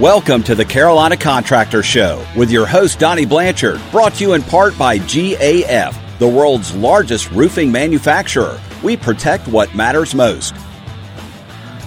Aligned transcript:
Welcome 0.00 0.42
to 0.42 0.54
the 0.54 0.62
Carolina 0.66 1.16
Contractor 1.16 1.82
Show 1.82 2.22
with 2.36 2.50
your 2.50 2.66
host, 2.66 2.98
Donnie 2.98 3.24
Blanchard, 3.24 3.80
brought 3.90 4.12
to 4.16 4.24
you 4.24 4.34
in 4.34 4.42
part 4.42 4.76
by 4.76 4.98
GAF, 4.98 6.18
the 6.18 6.28
world's 6.28 6.74
largest 6.74 7.30
roofing 7.30 7.72
manufacturer. 7.72 8.60
We 8.82 8.98
protect 8.98 9.48
what 9.48 9.74
matters 9.74 10.14
most. 10.14 10.54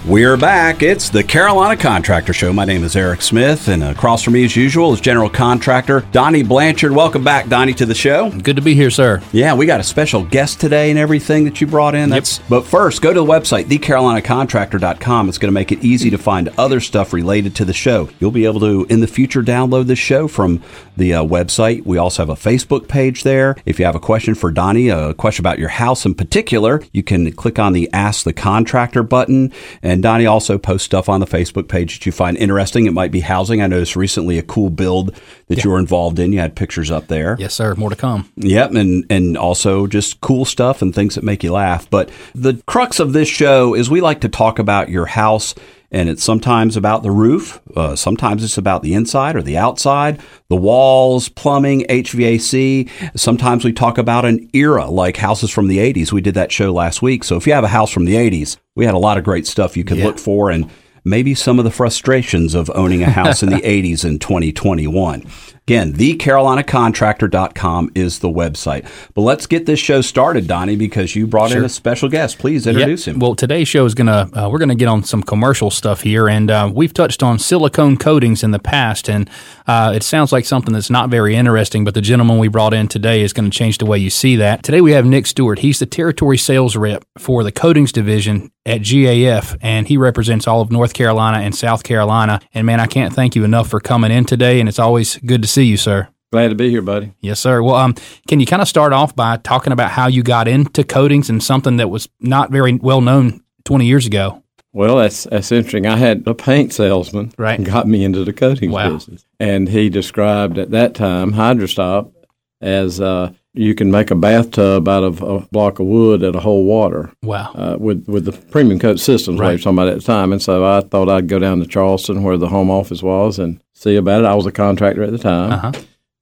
We're 0.08 0.38
back. 0.38 0.82
It's 0.82 1.10
the 1.10 1.22
Carolina 1.22 1.76
Contractor 1.76 2.32
Show. 2.32 2.54
My 2.54 2.64
name 2.64 2.84
is 2.84 2.96
Eric 2.96 3.20
Smith, 3.20 3.68
and 3.68 3.84
across 3.84 4.22
from 4.22 4.32
me, 4.32 4.46
as 4.46 4.56
usual, 4.56 4.94
is 4.94 5.00
General 5.00 5.28
Contractor 5.28 6.00
Donnie 6.10 6.42
Blanchard. 6.42 6.92
Welcome 6.92 7.22
back, 7.22 7.50
Donnie, 7.50 7.74
to 7.74 7.84
the 7.84 7.94
show. 7.94 8.30
Good 8.30 8.56
to 8.56 8.62
be 8.62 8.74
here, 8.74 8.88
sir. 8.88 9.20
Yeah, 9.30 9.54
we 9.54 9.66
got 9.66 9.78
a 9.78 9.84
special 9.84 10.24
guest 10.24 10.58
today 10.58 10.88
and 10.88 10.98
everything 10.98 11.44
that 11.44 11.60
you 11.60 11.66
brought 11.66 11.94
in. 11.94 12.08
That's 12.08 12.38
yep. 12.38 12.48
but 12.48 12.66
first, 12.66 13.02
go 13.02 13.12
to 13.12 13.20
the 13.20 13.26
website 13.26 13.64
thecarolinacontractor.com. 13.64 15.28
It's 15.28 15.36
going 15.36 15.48
to 15.48 15.52
make 15.52 15.70
it 15.70 15.84
easy 15.84 16.08
to 16.08 16.18
find 16.18 16.48
other 16.56 16.80
stuff 16.80 17.12
related 17.12 17.54
to 17.56 17.66
the 17.66 17.74
show. 17.74 18.08
You'll 18.20 18.30
be 18.30 18.46
able 18.46 18.60
to 18.60 18.86
in 18.88 19.00
the 19.00 19.06
future 19.06 19.42
download 19.42 19.86
the 19.86 19.96
show 19.96 20.28
from 20.28 20.62
the 21.00 21.14
uh, 21.14 21.24
website. 21.24 21.84
We 21.84 21.98
also 21.98 22.22
have 22.22 22.28
a 22.28 22.34
Facebook 22.34 22.86
page 22.86 23.24
there. 23.24 23.56
If 23.66 23.78
you 23.78 23.84
have 23.84 23.96
a 23.96 24.00
question 24.00 24.34
for 24.34 24.52
Donnie, 24.52 24.88
a 24.88 25.14
question 25.14 25.42
about 25.42 25.58
your 25.58 25.70
house 25.70 26.06
in 26.06 26.14
particular, 26.14 26.82
you 26.92 27.02
can 27.02 27.32
click 27.32 27.58
on 27.58 27.72
the 27.72 27.90
Ask 27.92 28.24
the 28.24 28.32
Contractor 28.32 29.02
button. 29.02 29.52
And 29.82 30.02
Donnie 30.02 30.26
also 30.26 30.58
posts 30.58 30.84
stuff 30.84 31.08
on 31.08 31.20
the 31.20 31.26
Facebook 31.26 31.68
page 31.68 31.98
that 31.98 32.06
you 32.06 32.12
find 32.12 32.36
interesting. 32.36 32.86
It 32.86 32.92
might 32.92 33.10
be 33.10 33.20
housing. 33.20 33.60
I 33.62 33.66
noticed 33.66 33.96
recently 33.96 34.38
a 34.38 34.42
cool 34.42 34.70
build 34.70 35.14
that 35.48 35.58
yeah. 35.58 35.64
you 35.64 35.70
were 35.70 35.78
involved 35.78 36.18
in. 36.18 36.32
You 36.32 36.38
had 36.38 36.54
pictures 36.54 36.90
up 36.90 37.08
there. 37.08 37.36
Yes, 37.38 37.54
sir. 37.54 37.74
More 37.74 37.90
to 37.90 37.96
come. 37.96 38.30
Yep, 38.36 38.72
and 38.74 39.04
and 39.10 39.36
also 39.36 39.86
just 39.86 40.20
cool 40.20 40.44
stuff 40.44 40.82
and 40.82 40.94
things 40.94 41.14
that 41.16 41.24
make 41.24 41.42
you 41.42 41.52
laugh. 41.52 41.88
But 41.90 42.10
the 42.34 42.62
crux 42.66 43.00
of 43.00 43.12
this 43.12 43.28
show 43.28 43.74
is 43.74 43.90
we 43.90 44.00
like 44.00 44.20
to 44.20 44.28
talk 44.28 44.58
about 44.58 44.88
your 44.90 45.06
house 45.06 45.54
and 45.90 46.08
it's 46.08 46.22
sometimes 46.22 46.76
about 46.76 47.02
the 47.02 47.10
roof, 47.10 47.60
uh, 47.76 47.96
sometimes 47.96 48.44
it's 48.44 48.58
about 48.58 48.82
the 48.82 48.94
inside 48.94 49.34
or 49.34 49.42
the 49.42 49.56
outside, 49.56 50.20
the 50.48 50.56
walls, 50.56 51.28
plumbing, 51.28 51.80
HVAC. 51.88 52.88
Sometimes 53.18 53.64
we 53.64 53.72
talk 53.72 53.98
about 53.98 54.24
an 54.24 54.48
era 54.52 54.86
like 54.86 55.16
houses 55.16 55.50
from 55.50 55.66
the 55.66 55.78
80s. 55.78 56.12
We 56.12 56.20
did 56.20 56.34
that 56.34 56.52
show 56.52 56.72
last 56.72 57.02
week. 57.02 57.24
So 57.24 57.36
if 57.36 57.46
you 57.46 57.52
have 57.52 57.64
a 57.64 57.68
house 57.68 57.90
from 57.90 58.04
the 58.04 58.14
80s, 58.14 58.56
we 58.76 58.84
had 58.84 58.94
a 58.94 58.98
lot 58.98 59.18
of 59.18 59.24
great 59.24 59.46
stuff 59.46 59.76
you 59.76 59.84
could 59.84 59.98
yeah. 59.98 60.06
look 60.06 60.18
for 60.18 60.50
and 60.50 60.70
maybe 61.04 61.34
some 61.34 61.58
of 61.58 61.64
the 61.64 61.70
frustrations 61.70 62.54
of 62.54 62.70
owning 62.74 63.02
a 63.02 63.10
house 63.10 63.42
in 63.42 63.50
the 63.50 63.56
80s 63.60 64.04
in 64.04 64.18
2021. 64.18 65.26
Again, 65.70 65.92
thecarolinacontractor.com 65.92 67.92
is 67.94 68.18
the 68.18 68.28
website. 68.28 68.90
But 69.14 69.20
let's 69.20 69.46
get 69.46 69.66
this 69.66 69.78
show 69.78 70.00
started, 70.00 70.48
Donnie, 70.48 70.74
because 70.74 71.14
you 71.14 71.28
brought 71.28 71.50
sure. 71.50 71.60
in 71.60 71.64
a 71.64 71.68
special 71.68 72.08
guest. 72.08 72.40
Please 72.40 72.66
introduce 72.66 73.06
yep. 73.06 73.14
him. 73.14 73.20
Well, 73.20 73.36
today's 73.36 73.68
show 73.68 73.84
is 73.84 73.94
gonna 73.94 74.28
uh, 74.32 74.48
we're 74.50 74.58
gonna 74.58 74.74
get 74.74 74.88
on 74.88 75.04
some 75.04 75.22
commercial 75.22 75.70
stuff 75.70 76.00
here, 76.00 76.28
and 76.28 76.50
uh, 76.50 76.72
we've 76.74 76.92
touched 76.92 77.22
on 77.22 77.38
silicone 77.38 77.96
coatings 77.96 78.42
in 78.42 78.50
the 78.50 78.58
past, 78.58 79.08
and 79.08 79.30
uh, 79.68 79.92
it 79.94 80.02
sounds 80.02 80.32
like 80.32 80.44
something 80.44 80.74
that's 80.74 80.90
not 80.90 81.08
very 81.08 81.36
interesting. 81.36 81.84
But 81.84 81.94
the 81.94 82.00
gentleman 82.00 82.38
we 82.38 82.48
brought 82.48 82.74
in 82.74 82.88
today 82.88 83.22
is 83.22 83.32
going 83.32 83.48
to 83.48 83.56
change 83.56 83.78
the 83.78 83.86
way 83.86 83.98
you 83.98 84.10
see 84.10 84.34
that. 84.34 84.64
Today 84.64 84.80
we 84.80 84.90
have 84.90 85.06
Nick 85.06 85.24
Stewart. 85.24 85.60
He's 85.60 85.78
the 85.78 85.86
territory 85.86 86.36
sales 86.36 86.74
rep 86.74 87.04
for 87.16 87.44
the 87.44 87.52
coatings 87.52 87.92
division 87.92 88.50
at 88.66 88.82
GAF, 88.82 89.56
and 89.62 89.88
he 89.88 89.96
represents 89.96 90.46
all 90.46 90.60
of 90.60 90.70
North 90.70 90.92
Carolina 90.92 91.38
and 91.38 91.54
South 91.54 91.82
Carolina. 91.82 92.40
And 92.52 92.66
man, 92.66 92.80
I 92.80 92.86
can't 92.86 93.14
thank 93.14 93.34
you 93.34 93.44
enough 93.44 93.68
for 93.68 93.80
coming 93.80 94.10
in 94.10 94.24
today, 94.24 94.60
and 94.60 94.68
it's 94.68 94.78
always 94.78 95.16
good 95.18 95.42
to 95.42 95.48
see 95.48 95.64
you, 95.64 95.76
sir. 95.76 96.08
Glad 96.32 96.48
to 96.48 96.54
be 96.54 96.70
here, 96.70 96.82
buddy. 96.82 97.12
Yes, 97.20 97.40
sir. 97.40 97.60
Well, 97.62 97.74
um, 97.74 97.94
can 98.28 98.38
you 98.38 98.46
kind 98.46 98.62
of 98.62 98.68
start 98.68 98.92
off 98.92 99.16
by 99.16 99.36
talking 99.38 99.72
about 99.72 99.90
how 99.90 100.06
you 100.06 100.22
got 100.22 100.46
into 100.46 100.84
coatings 100.84 101.28
and 101.28 101.42
something 101.42 101.76
that 101.78 101.88
was 101.88 102.08
not 102.20 102.52
very 102.52 102.74
well 102.74 103.00
known 103.00 103.42
20 103.64 103.86
years 103.86 104.06
ago? 104.06 104.42
Well, 104.72 104.98
that's 104.98 105.24
that's 105.24 105.50
interesting. 105.50 105.86
I 105.86 105.96
had 105.96 106.22
a 106.28 106.34
paint 106.34 106.72
salesman 106.72 107.32
right. 107.36 107.62
got 107.64 107.88
me 107.88 108.04
into 108.04 108.24
the 108.24 108.32
coatings 108.32 108.72
wow. 108.72 108.92
business, 108.92 109.26
and 109.40 109.68
he 109.68 109.88
described 109.88 110.58
at 110.58 110.70
that 110.70 110.94
time 110.94 111.32
Hydrostop 111.32 112.12
as 112.60 113.00
uh, 113.00 113.32
you 113.52 113.74
can 113.74 113.90
make 113.90 114.10
a 114.10 114.14
bathtub 114.14 114.88
out 114.88 115.02
of 115.02 115.22
a 115.22 115.40
block 115.52 115.80
of 115.80 115.86
wood 115.86 116.22
at 116.22 116.36
a 116.36 116.40
whole 116.40 116.64
water. 116.64 117.10
Wow! 117.22 117.52
Uh, 117.54 117.76
with 117.78 118.06
with 118.06 118.24
the 118.24 118.32
premium 118.32 118.78
coat 118.78 119.00
systems 119.00 119.40
right. 119.40 119.48
we 119.48 119.54
were 119.54 119.58
talking 119.58 119.78
about 119.78 119.88
at 119.88 119.96
the 119.96 120.04
time, 120.04 120.32
and 120.32 120.40
so 120.42 120.64
I 120.64 120.80
thought 120.80 121.08
I'd 121.08 121.28
go 121.28 121.38
down 121.38 121.60
to 121.60 121.66
Charleston 121.66 122.22
where 122.22 122.36
the 122.36 122.48
home 122.48 122.70
office 122.70 123.02
was 123.02 123.38
and 123.38 123.60
see 123.74 123.96
about 123.96 124.22
it. 124.22 124.26
I 124.26 124.34
was 124.34 124.46
a 124.46 124.52
contractor 124.52 125.02
at 125.02 125.12
the 125.12 125.18
time, 125.18 125.52
uh-huh. 125.52 125.72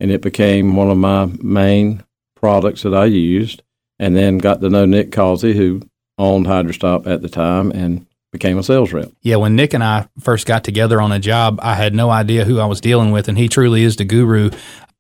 and 0.01 0.11
it 0.11 0.23
became 0.23 0.77
one 0.77 0.91
of 0.91 0.99
my 0.99 1.27
main 1.43 2.05
products 2.35 2.83
that 2.83 2.95
I 2.95 3.07
used. 3.07 3.63
And 4.01 4.15
then 4.17 4.39
got 4.39 4.61
to 4.61 4.71
know 4.71 4.87
Nick 4.87 5.11
Causey, 5.11 5.57
who 5.57 5.83
owned 6.19 6.47
Hydrostop 6.47 7.09
at 7.09 7.21
the 7.21 7.29
time, 7.29 7.73
and 7.73 8.07
became 8.33 8.59
a 8.59 8.63
sales 8.63 8.93
rep. 8.93 9.11
Yeah, 9.23 9.37
when 9.37 9.57
Nick 9.57 9.75
and 9.75 9.83
I 9.83 10.09
first 10.21 10.47
got 10.47 10.65
together 10.65 11.01
on 11.01 11.13
a 11.13 11.19
job, 11.19 11.59
I 11.63 11.75
had 11.75 11.95
no 11.95 12.11
idea 12.11 12.45
who 12.45 12.61
I 12.61 12.67
was 12.67 12.81
dealing 12.81 13.11
with, 13.11 13.29
and 13.29 13.39
he 13.39 13.49
truly 13.49 13.83
is 13.83 13.97
the 13.97 14.05
guru 14.05 14.51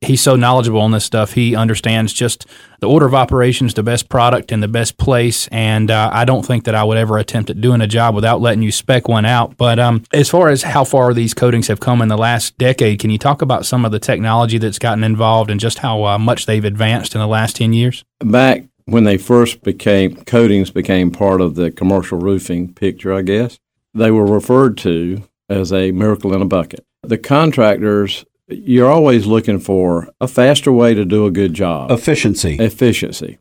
he's 0.01 0.21
so 0.21 0.37
knowledgeable 0.37 0.81
on 0.81 0.93
this 0.93 1.05
stuff. 1.05 1.33
He 1.33 1.57
understands 1.57 2.13
just 2.13 2.47
the 2.81 2.89
order 2.89 3.07
of 3.07 3.15
operations, 3.15 3.75
the 3.75 3.83
best 3.83 4.09
product, 4.09 4.53
and 4.53 4.63
the 4.63 4.69
best 4.69 4.97
place. 4.97 5.49
And 5.49 5.91
uh, 5.91 6.11
I 6.13 6.25
don't 6.25 6.45
think 6.45 6.65
that 6.65 6.75
I 6.75 6.85
would 6.85 6.97
ever 6.97 7.19
attempt 7.19 7.51
at 7.51 7.61
doing 7.61 7.81
a 7.81 7.87
job 7.87 8.15
without 8.15 8.41
letting 8.41 8.63
you 8.63 8.71
spec 8.71 9.09
one 9.09 9.25
out. 9.25 9.57
But 9.57 9.79
um, 9.79 10.05
as 10.13 10.29
far 10.29 10.49
as 10.49 10.63
how 10.63 10.85
far 10.85 11.13
these 11.15 11.35
coatings 11.35 11.67
have 11.69 11.81
come 11.81 12.01
in 12.01 12.09
the 12.09 12.19
last 12.19 12.57
decade, 12.59 13.01
can 13.01 13.11
you 13.11 13.19
talk 13.19 13.43
about 13.43 13.67
some 13.67 13.85
of 13.85 13.93
the 13.93 13.99
technology 13.99 14.59
that's 14.59 14.79
gotten 14.79 15.05
involved 15.05 15.51
and 15.51 15.61
just 15.61 15.79
how 15.79 16.05
uh, 16.05 16.19
much 16.19 16.47
they've 16.47 16.65
advanced 16.65 17.15
in 17.15 17.21
the 17.21 17.27
last 17.27 17.57
10 17.57 17.73
years? 17.73 18.05
Back 18.21 18.65
when 18.89 19.05
they 19.05 19.19
first 19.19 19.63
became, 19.63 20.17
coatings 20.25 20.71
became 20.71 21.11
part 21.11 21.41
of 21.41 21.55
the 21.55 21.71
commercial 21.71 22.19
roofing 22.19 22.73
picture, 22.73 23.13
I 23.13 23.23
guess, 23.23 23.59
they 23.95 24.11
were 24.11 24.27
referred 24.27 24.77
to 24.79 25.23
as 25.49 25.73
a 25.73 25.93
miracle 25.93 26.35
in 26.35 26.43
a 26.43 26.47
bucket. 26.47 26.85
The 27.03 27.19
contractors 27.19 28.25
you're 28.49 28.91
always 28.91 29.27
looking 29.27 29.59
for 29.59 30.09
a 30.21 30.27
faster 30.27 30.73
way 30.73 30.95
to 30.95 31.05
do 31.05 31.27
a 31.27 31.31
good 31.31 31.55
job. 31.55 31.91
Efficiency. 31.91 32.57
Efficiency. 32.57 33.39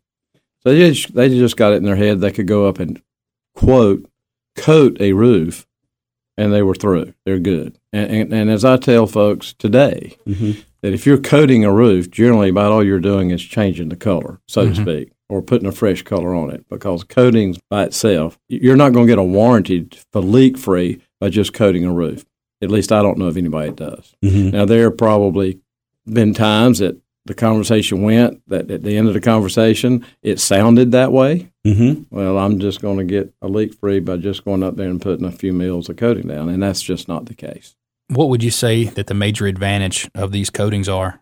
So 0.62 0.72
they 0.72 0.92
just, 0.92 1.16
they 1.16 1.30
just 1.30 1.56
got 1.56 1.72
it 1.72 1.78
in 1.78 1.84
their 1.84 1.96
head 1.96 2.20
they 2.20 2.32
could 2.32 2.48
go 2.48 2.68
up 2.68 2.80
and 2.80 3.02
quote 3.56 4.10
coat 4.58 4.98
a 5.00 5.14
roof, 5.14 5.68
and 6.36 6.52
they 6.52 6.64
were 6.64 6.76
through. 6.76 7.14
They're 7.26 7.40
good. 7.40 7.78
And, 7.94 8.12
and, 8.12 8.34
and 8.34 8.50
as 8.50 8.66
I 8.66 8.78
tell 8.78 9.08
folks 9.08 9.54
today, 9.54 10.18
mm-hmm. 10.28 10.60
that 10.82 10.94
if 10.94 11.06
you're 11.06 11.20
coating 11.20 11.64
a 11.64 11.72
roof, 11.72 12.12
generally 12.12 12.50
about 12.50 12.72
all 12.72 12.84
you're 12.84 13.00
doing 13.00 13.30
is 13.30 13.42
changing 13.42 13.90
the 13.90 13.96
color, 13.96 14.42
so 14.48 14.66
mm-hmm. 14.66 14.74
to 14.74 14.82
speak, 14.82 15.12
or 15.30 15.42
putting 15.42 15.68
a 15.68 15.72
fresh 15.72 16.02
color 16.04 16.34
on 16.34 16.50
it. 16.50 16.68
Because 16.70 17.04
coatings 17.04 17.60
by 17.70 17.84
itself, 17.84 18.40
you're 18.48 18.76
not 18.76 18.94
going 18.94 19.08
to 19.08 19.12
get 19.12 19.20
a 19.20 19.24
warranty 19.24 19.88
for 20.12 20.22
leak 20.22 20.58
free 20.58 21.02
by 21.20 21.30
just 21.30 21.54
coating 21.54 21.86
a 21.86 21.92
roof. 21.92 22.26
At 22.62 22.72
least 22.72 22.92
I 22.92 23.02
don't 23.02 23.18
know 23.18 23.28
if 23.28 23.38
anybody 23.38 23.72
does. 23.72 24.16
Mm-hmm. 24.24 24.50
Now 24.50 24.66
there 24.66 24.86
have 24.86 24.98
probably 24.98 25.60
been 26.06 26.34
times 26.34 26.80
that 26.80 26.98
the 27.26 27.36
conversation 27.36 28.02
went 28.02 28.42
that 28.48 28.72
at 28.72 28.84
the 28.84 28.98
end 28.98 29.10
of 29.10 29.14
the 29.14 29.22
conversation 29.22 30.06
it 30.24 30.40
sounded 30.40 30.92
that 30.92 31.12
way. 31.12 31.52
Mm-hmm. 31.66 32.04
Well, 32.16 32.38
I'm 32.38 32.60
just 32.60 32.82
going 32.82 32.98
to 32.98 33.04
get 33.04 33.34
a 33.42 33.48
leak 33.48 33.74
free 33.74 34.00
by 34.00 34.18
just 34.18 34.46
going 34.46 34.64
up 34.64 34.78
there 34.78 34.90
and 34.90 35.02
putting 35.02 35.26
a 35.26 35.32
few 35.32 35.52
mils 35.54 35.90
of 35.90 35.98
coating 35.98 36.28
down, 36.28 36.48
and 36.50 36.64
that's 36.64 36.82
just 36.82 37.08
not 37.08 37.26
the 37.26 37.36
case. 37.36 37.76
What 38.08 38.30
would 38.30 38.42
you 38.42 38.52
say 38.52 38.86
that 38.86 39.08
the 39.08 39.14
major 39.14 39.48
advantage 39.48 40.10
of 40.16 40.32
these 40.32 40.50
coatings 40.50 40.88
are? 40.88 41.20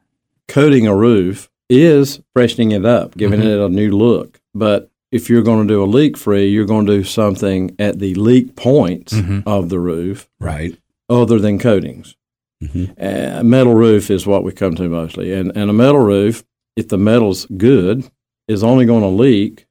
Coating 0.47 0.85
a 0.85 0.95
roof 0.95 1.49
is 1.69 2.21
freshening 2.33 2.71
it 2.71 2.85
up, 2.85 3.17
giving 3.17 3.39
mm-hmm. 3.39 3.49
it 3.49 3.59
a 3.59 3.69
new 3.69 3.91
look. 3.91 4.39
But 4.53 4.89
if 5.11 5.29
you're 5.29 5.43
going 5.43 5.67
to 5.67 5.73
do 5.73 5.83
a 5.83 5.85
leak 5.85 6.17
free, 6.17 6.47
you're 6.47 6.65
going 6.65 6.85
to 6.85 6.97
do 6.97 7.03
something 7.03 7.75
at 7.79 7.99
the 7.99 8.15
leak 8.15 8.55
points 8.55 9.13
mm-hmm. 9.13 9.47
of 9.47 9.69
the 9.69 9.79
roof. 9.79 10.29
Right 10.39 10.77
other 11.09 11.39
than 11.39 11.59
coatings. 11.59 12.15
Mm-hmm. 12.63 13.39
Uh, 13.39 13.43
metal 13.43 13.73
roof 13.73 14.09
is 14.09 14.25
what 14.25 14.43
we 14.43 14.51
come 14.51 14.75
to 14.75 14.87
mostly, 14.89 15.33
and 15.33 15.55
and 15.55 15.69
a 15.69 15.73
metal 15.73 15.99
roof, 15.99 16.43
if 16.75 16.87
the 16.87 16.97
metal's 16.97 17.45
good, 17.45 18.09
is 18.47 18.63
only 18.63 18.85
going 18.85 19.01
to 19.01 19.07
leak 19.07 19.67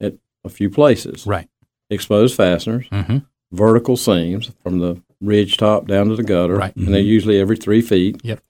at 0.00 0.14
a 0.44 0.48
few 0.48 0.70
places. 0.70 1.26
Right. 1.26 1.48
Exposed 1.90 2.36
fasteners, 2.36 2.86
mm-hmm. 2.90 3.18
vertical 3.50 3.96
seams 3.96 4.52
from 4.62 4.78
the 4.78 5.02
ridge 5.20 5.56
top 5.56 5.88
down 5.88 6.08
to 6.08 6.16
the 6.16 6.22
gutter, 6.22 6.56
right. 6.56 6.74
and 6.76 6.94
they're 6.94 7.00
usually 7.00 7.40
every 7.40 7.56
three 7.56 7.82
feet. 7.82 8.20
Yep. 8.22 8.40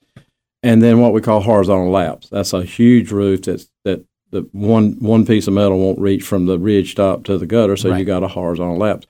And 0.62 0.82
then 0.82 1.00
what 1.00 1.12
we 1.12 1.22
call 1.22 1.40
horizontal 1.40 1.90
laps. 1.90 2.28
That's 2.28 2.52
a 2.52 2.62
huge 2.62 3.10
roof 3.10 3.42
that's 3.42 3.70
that 3.84 4.04
the 4.30 4.48
one 4.52 4.92
one 5.00 5.24
piece 5.26 5.46
of 5.46 5.54
metal 5.54 5.78
won't 5.78 5.98
reach 5.98 6.22
from 6.22 6.46
the 6.46 6.58
ridge 6.58 6.94
top 6.94 7.24
to 7.24 7.38
the 7.38 7.46
gutter, 7.46 7.76
so 7.76 7.90
right. 7.90 7.98
you 7.98 8.04
got 8.04 8.22
a 8.22 8.28
horizontal 8.28 8.76
lap. 8.76 9.04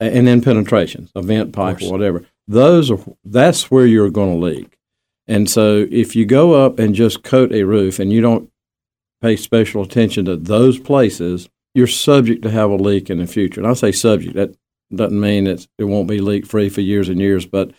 And 0.00 0.26
then 0.26 0.40
penetrations, 0.40 1.12
a 1.14 1.22
vent 1.22 1.52
pipe 1.52 1.80
or 1.82 1.92
whatever 1.92 2.26
those 2.48 2.90
are 2.90 2.98
that's 3.24 3.70
where 3.70 3.86
you're 3.86 4.10
going 4.10 4.38
to 4.38 4.46
leak. 4.46 4.78
And 5.26 5.50
so 5.50 5.86
if 5.90 6.14
you 6.14 6.24
go 6.24 6.52
up 6.52 6.78
and 6.78 6.94
just 6.94 7.24
coat 7.24 7.52
a 7.52 7.64
roof 7.64 7.98
and 7.98 8.12
you 8.12 8.20
don't 8.20 8.50
pay 9.20 9.36
special 9.36 9.82
attention 9.82 10.24
to 10.26 10.36
those 10.36 10.78
places, 10.78 11.48
you're 11.74 11.86
subject 11.86 12.42
to 12.42 12.50
have 12.50 12.70
a 12.70 12.76
leak 12.76 13.10
in 13.10 13.18
the 13.18 13.26
future. 13.26 13.60
And 13.60 13.68
I 13.68 13.74
say 13.74 13.90
subject, 13.90 14.36
that 14.36 14.56
doesn't 14.94 15.20
mean 15.20 15.44
that 15.44 15.66
it 15.78 15.84
won't 15.84 16.08
be 16.08 16.20
leak 16.20 16.46
free 16.46 16.68
for 16.68 16.80
years 16.80 17.08
and 17.08 17.20
years, 17.20 17.44
but 17.44 17.72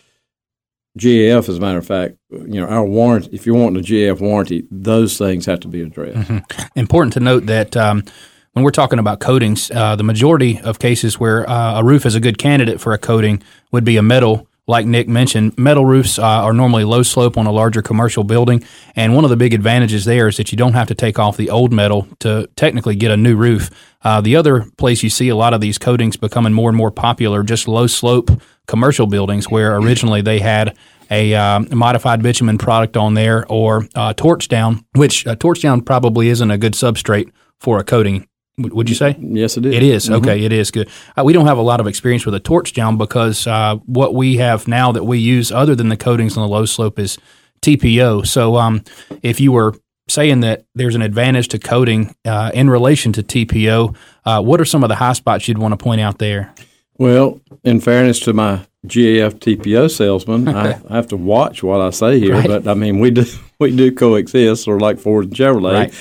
GAF, 0.98 1.48
as 1.48 1.56
a 1.56 1.60
matter 1.60 1.78
of 1.78 1.86
fact, 1.86 2.16
you 2.30 2.60
know, 2.60 2.66
our 2.66 2.84
warranty, 2.84 3.30
if 3.32 3.46
you're 3.46 3.56
wanting 3.56 3.82
a 3.82 3.86
GAF 3.86 4.20
warranty, 4.20 4.66
those 4.70 5.16
things 5.16 5.46
have 5.46 5.60
to 5.60 5.68
be 5.68 5.82
addressed. 5.82 6.28
Mm-hmm. 6.28 6.78
Important 6.78 7.12
to 7.14 7.20
note 7.20 7.46
that 7.46 7.76
um, 7.76 8.04
when 8.52 8.64
we're 8.64 8.70
talking 8.70 8.98
about 8.98 9.20
coatings, 9.20 9.70
uh, 9.70 9.96
the 9.96 10.04
majority 10.04 10.58
of 10.60 10.78
cases 10.78 11.18
where 11.18 11.48
uh, 11.48 11.80
a 11.80 11.84
roof 11.84 12.04
is 12.04 12.14
a 12.14 12.20
good 12.20 12.38
candidate 12.38 12.80
for 12.80 12.92
a 12.92 12.98
coating 12.98 13.42
would 13.70 13.84
be 13.84 13.96
a 13.96 14.02
metal 14.02 14.48
like 14.68 14.86
Nick 14.86 15.08
mentioned, 15.08 15.56
metal 15.58 15.86
roofs 15.86 16.18
uh, 16.18 16.22
are 16.22 16.52
normally 16.52 16.84
low 16.84 17.02
slope 17.02 17.38
on 17.38 17.46
a 17.46 17.50
larger 17.50 17.82
commercial 17.82 18.22
building. 18.22 18.62
And 18.94 19.14
one 19.14 19.24
of 19.24 19.30
the 19.30 19.36
big 19.36 19.54
advantages 19.54 20.04
there 20.04 20.28
is 20.28 20.36
that 20.36 20.52
you 20.52 20.58
don't 20.58 20.74
have 20.74 20.88
to 20.88 20.94
take 20.94 21.18
off 21.18 21.36
the 21.38 21.50
old 21.50 21.72
metal 21.72 22.06
to 22.20 22.48
technically 22.54 22.94
get 22.94 23.10
a 23.10 23.16
new 23.16 23.34
roof. 23.34 23.70
Uh, 24.02 24.20
the 24.20 24.36
other 24.36 24.66
place 24.76 25.02
you 25.02 25.10
see 25.10 25.30
a 25.30 25.34
lot 25.36 25.54
of 25.54 25.60
these 25.60 25.78
coatings 25.78 26.16
becoming 26.16 26.52
more 26.52 26.68
and 26.68 26.76
more 26.76 26.90
popular, 26.90 27.42
just 27.42 27.66
low 27.66 27.86
slope 27.86 28.30
commercial 28.66 29.06
buildings, 29.06 29.50
where 29.50 29.76
originally 29.76 30.20
they 30.20 30.38
had 30.38 30.76
a 31.10 31.34
uh, 31.34 31.60
modified 31.74 32.22
bitumen 32.22 32.58
product 32.58 32.96
on 32.96 33.14
there 33.14 33.46
or 33.50 33.88
uh, 33.94 34.12
torch 34.12 34.48
down, 34.48 34.84
which 34.94 35.26
uh, 35.26 35.34
torch 35.34 35.62
down 35.62 35.80
probably 35.80 36.28
isn't 36.28 36.50
a 36.50 36.58
good 36.58 36.74
substrate 36.74 37.32
for 37.58 37.78
a 37.78 37.84
coating. 37.84 38.26
Would 38.58 38.88
you 38.88 38.96
say? 38.96 39.16
Yes, 39.20 39.56
it 39.56 39.64
is. 39.66 39.74
It 39.74 39.82
is. 39.82 40.10
okay. 40.10 40.44
It 40.44 40.52
is 40.52 40.70
good. 40.70 40.88
Uh, 41.16 41.22
we 41.24 41.32
don't 41.32 41.46
have 41.46 41.58
a 41.58 41.62
lot 41.62 41.80
of 41.80 41.86
experience 41.86 42.26
with 42.26 42.34
a 42.34 42.40
torch 42.40 42.72
down 42.72 42.98
because 42.98 43.46
uh, 43.46 43.76
what 43.86 44.14
we 44.14 44.36
have 44.38 44.66
now 44.66 44.90
that 44.92 45.04
we 45.04 45.18
use 45.18 45.52
other 45.52 45.74
than 45.74 45.88
the 45.88 45.96
coatings 45.96 46.36
on 46.36 46.42
the 46.42 46.48
low 46.48 46.64
slope 46.64 46.98
is 46.98 47.18
TPO. 47.62 48.26
So 48.26 48.56
um, 48.56 48.82
if 49.22 49.40
you 49.40 49.52
were 49.52 49.74
saying 50.08 50.40
that 50.40 50.64
there's 50.74 50.94
an 50.94 51.02
advantage 51.02 51.48
to 51.48 51.58
coating 51.58 52.14
uh, 52.24 52.50
in 52.54 52.68
relation 52.68 53.12
to 53.12 53.22
TPO, 53.22 53.94
uh, 54.24 54.42
what 54.42 54.60
are 54.60 54.64
some 54.64 54.82
of 54.82 54.88
the 54.88 54.96
high 54.96 55.12
spots 55.12 55.46
you'd 55.48 55.58
want 55.58 55.72
to 55.72 55.82
point 55.82 56.00
out 56.00 56.18
there? 56.18 56.52
Well, 56.98 57.40
in 57.62 57.80
fairness 57.80 58.18
to 58.20 58.32
my 58.32 58.66
GAF 58.86 59.34
TPO 59.34 59.90
salesman, 59.90 60.48
I, 60.48 60.80
I 60.90 60.96
have 60.96 61.08
to 61.08 61.16
watch 61.16 61.62
what 61.62 61.80
I 61.80 61.90
say 61.90 62.18
here. 62.18 62.34
Right. 62.34 62.46
But 62.46 62.66
I 62.66 62.74
mean, 62.74 62.98
we 62.98 63.10
do 63.10 63.24
we 63.60 63.74
do 63.74 63.92
coexist, 63.92 64.66
or 64.66 64.80
like 64.80 64.98
Ford 64.98 65.26
and 65.26 65.34
Chevrolet. 65.34 65.92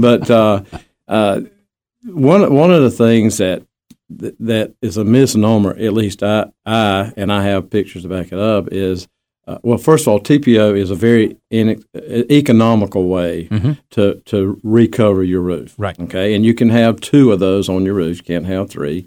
but 0.00 0.30
uh, 0.30 0.62
uh, 1.08 1.40
one 2.06 2.52
one 2.54 2.72
of 2.72 2.82
the 2.82 2.90
things 2.90 3.38
that 3.38 3.62
that 4.08 4.74
is 4.80 4.96
a 4.96 5.04
misnomer, 5.04 5.70
at 5.70 5.92
least 5.92 6.22
I, 6.22 6.46
I 6.64 7.12
and 7.16 7.32
I 7.32 7.44
have 7.44 7.70
pictures 7.70 8.02
to 8.02 8.08
back 8.08 8.28
it 8.32 8.38
up, 8.38 8.68
is 8.70 9.08
uh, 9.48 9.58
well, 9.62 9.78
first 9.78 10.04
of 10.04 10.08
all, 10.08 10.20
TPO 10.20 10.76
is 10.76 10.90
a 10.90 10.96
very 10.96 11.36
in, 11.50 11.84
economical 11.94 13.06
way 13.08 13.48
to 13.90 14.20
to 14.26 14.60
recover 14.62 15.22
your 15.22 15.40
roof. 15.40 15.74
Right. 15.78 15.98
Okay, 15.98 16.34
and 16.34 16.44
you 16.44 16.54
can 16.54 16.68
have 16.70 17.00
two 17.00 17.32
of 17.32 17.40
those 17.40 17.68
on 17.68 17.84
your 17.84 17.94
roof. 17.94 18.18
You 18.18 18.24
can't 18.24 18.46
have 18.46 18.70
three. 18.70 19.06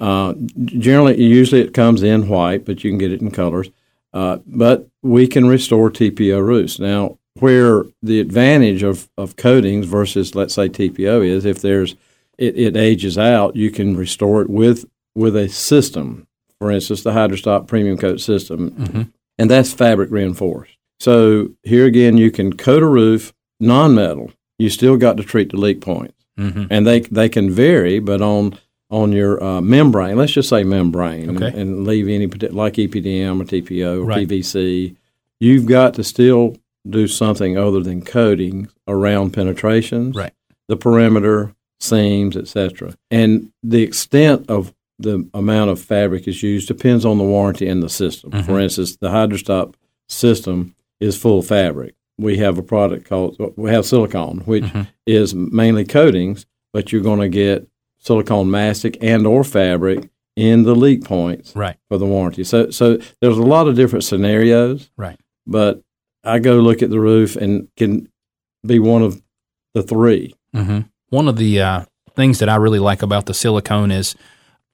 Uh, 0.00 0.34
generally, 0.64 1.22
usually 1.22 1.60
it 1.60 1.74
comes 1.74 2.02
in 2.02 2.28
white, 2.28 2.64
but 2.64 2.84
you 2.84 2.90
can 2.90 2.98
get 2.98 3.12
it 3.12 3.20
in 3.20 3.30
colors. 3.30 3.70
Uh, 4.12 4.38
but 4.46 4.88
we 5.02 5.26
can 5.26 5.46
restore 5.46 5.90
TPO 5.90 6.44
roofs. 6.44 6.78
Now, 6.78 7.18
where 7.34 7.84
the 8.02 8.20
advantage 8.20 8.82
of, 8.82 9.08
of 9.16 9.36
coatings 9.36 9.86
versus, 9.86 10.34
let's 10.34 10.54
say, 10.54 10.68
TPO 10.68 11.26
is 11.26 11.44
if 11.44 11.60
there's 11.60 11.96
it, 12.40 12.58
it 12.58 12.76
ages 12.76 13.16
out, 13.18 13.54
you 13.54 13.70
can 13.70 13.96
restore 13.96 14.42
it 14.42 14.50
with 14.50 14.84
with 15.14 15.36
a 15.36 15.48
system. 15.48 16.26
For 16.58 16.70
instance, 16.70 17.02
the 17.02 17.12
Hydrostop 17.12 17.66
Premium 17.68 17.96
Coat 17.96 18.20
system, 18.20 19.12
and 19.38 19.50
that's 19.50 19.72
fabric 19.72 20.10
reinforced. 20.10 20.76
So 20.98 21.50
here 21.62 21.86
again, 21.86 22.18
you 22.18 22.30
can 22.30 22.52
coat 22.52 22.82
a 22.82 22.86
roof 22.86 23.32
non-metal. 23.60 24.32
You 24.58 24.68
still 24.68 24.96
got 24.98 25.16
to 25.16 25.22
treat 25.22 25.50
the 25.50 25.56
leak 25.56 25.80
points, 25.80 26.14
Mm-hmm. 26.38 26.64
and 26.70 26.86
they 26.86 27.00
they 27.00 27.28
can 27.28 27.50
vary, 27.50 27.98
but 27.98 28.20
on 28.22 28.58
on 28.90 29.12
your 29.12 29.42
uh, 29.42 29.60
membrane, 29.60 30.16
let's 30.16 30.32
just 30.32 30.48
say 30.48 30.64
membrane, 30.64 31.36
Okay. 31.36 31.46
and, 31.46 31.54
and 31.56 31.86
leave 31.86 32.08
any 32.08 32.26
like 32.26 32.74
EPDM 32.74 33.40
or 33.40 33.44
TPO 33.44 34.00
or 34.02 34.04
Right. 34.04 34.26
PVC. 34.28 34.96
You've 35.38 35.66
got 35.66 35.94
to 35.94 36.04
still 36.04 36.56
do 36.88 37.06
something 37.06 37.56
other 37.56 37.80
than 37.82 38.02
coating 38.02 38.68
around 38.88 39.32
penetrations, 39.32 40.16
Right. 40.16 40.32
the 40.68 40.76
perimeter, 40.76 41.54
seams, 41.80 42.36
etc. 42.36 42.94
And 43.10 43.52
the 43.62 43.82
extent 43.82 44.48
of 44.48 44.72
the 44.98 45.28
amount 45.32 45.70
of 45.70 45.80
fabric 45.80 46.28
is 46.28 46.42
used 46.42 46.68
depends 46.68 47.04
on 47.06 47.16
the 47.18 47.24
warranty 47.24 47.66
and 47.68 47.82
the 47.82 47.88
system. 47.88 48.30
Mm-hmm. 48.30 48.46
For 48.46 48.60
instance, 48.60 48.96
the 48.96 49.08
Hydrostop 49.08 49.74
system 50.08 50.74
is 51.00 51.16
full 51.16 51.40
fabric. 51.42 51.94
We 52.18 52.36
have 52.38 52.58
a 52.58 52.62
product 52.62 53.06
called 53.08 53.36
we 53.56 53.70
have 53.70 53.86
silicone, 53.86 54.40
which 54.44 54.64
Mm-hmm. 54.64 54.82
is 55.06 55.34
mainly 55.34 55.84
coatings, 55.86 56.44
but 56.72 56.92
you're 56.92 57.00
going 57.02 57.20
to 57.20 57.28
get 57.30 57.66
silicone 57.98 58.50
mastic 58.50 58.98
and 59.02 59.26
or 59.26 59.42
fabric 59.44 60.10
in 60.36 60.62
the 60.64 60.74
leak 60.74 61.04
points 61.04 61.54
Right. 61.56 61.76
for 61.88 61.96
the 61.98 62.06
warranty. 62.06 62.44
So 62.44 62.70
so 62.70 62.98
there's 63.22 63.38
a 63.38 63.42
lot 63.42 63.68
of 63.68 63.74
different 63.76 64.04
scenarios, 64.04 64.90
Right. 64.98 65.18
but 65.46 65.80
I 66.24 66.38
go 66.40 66.56
look 66.60 66.82
at 66.82 66.90
the 66.90 67.00
roof 67.00 67.36
and 67.36 67.68
can 67.78 68.08
be 68.66 68.78
one 68.78 69.02
of 69.02 69.22
the 69.72 69.82
three. 69.82 70.34
hmm 70.54 70.80
One 71.10 71.28
of 71.28 71.36
the 71.36 71.60
uh, 71.60 71.84
things 72.14 72.38
that 72.38 72.48
I 72.48 72.56
really 72.56 72.78
like 72.78 73.02
about 73.02 73.26
the 73.26 73.34
silicone 73.34 73.90
is 73.90 74.14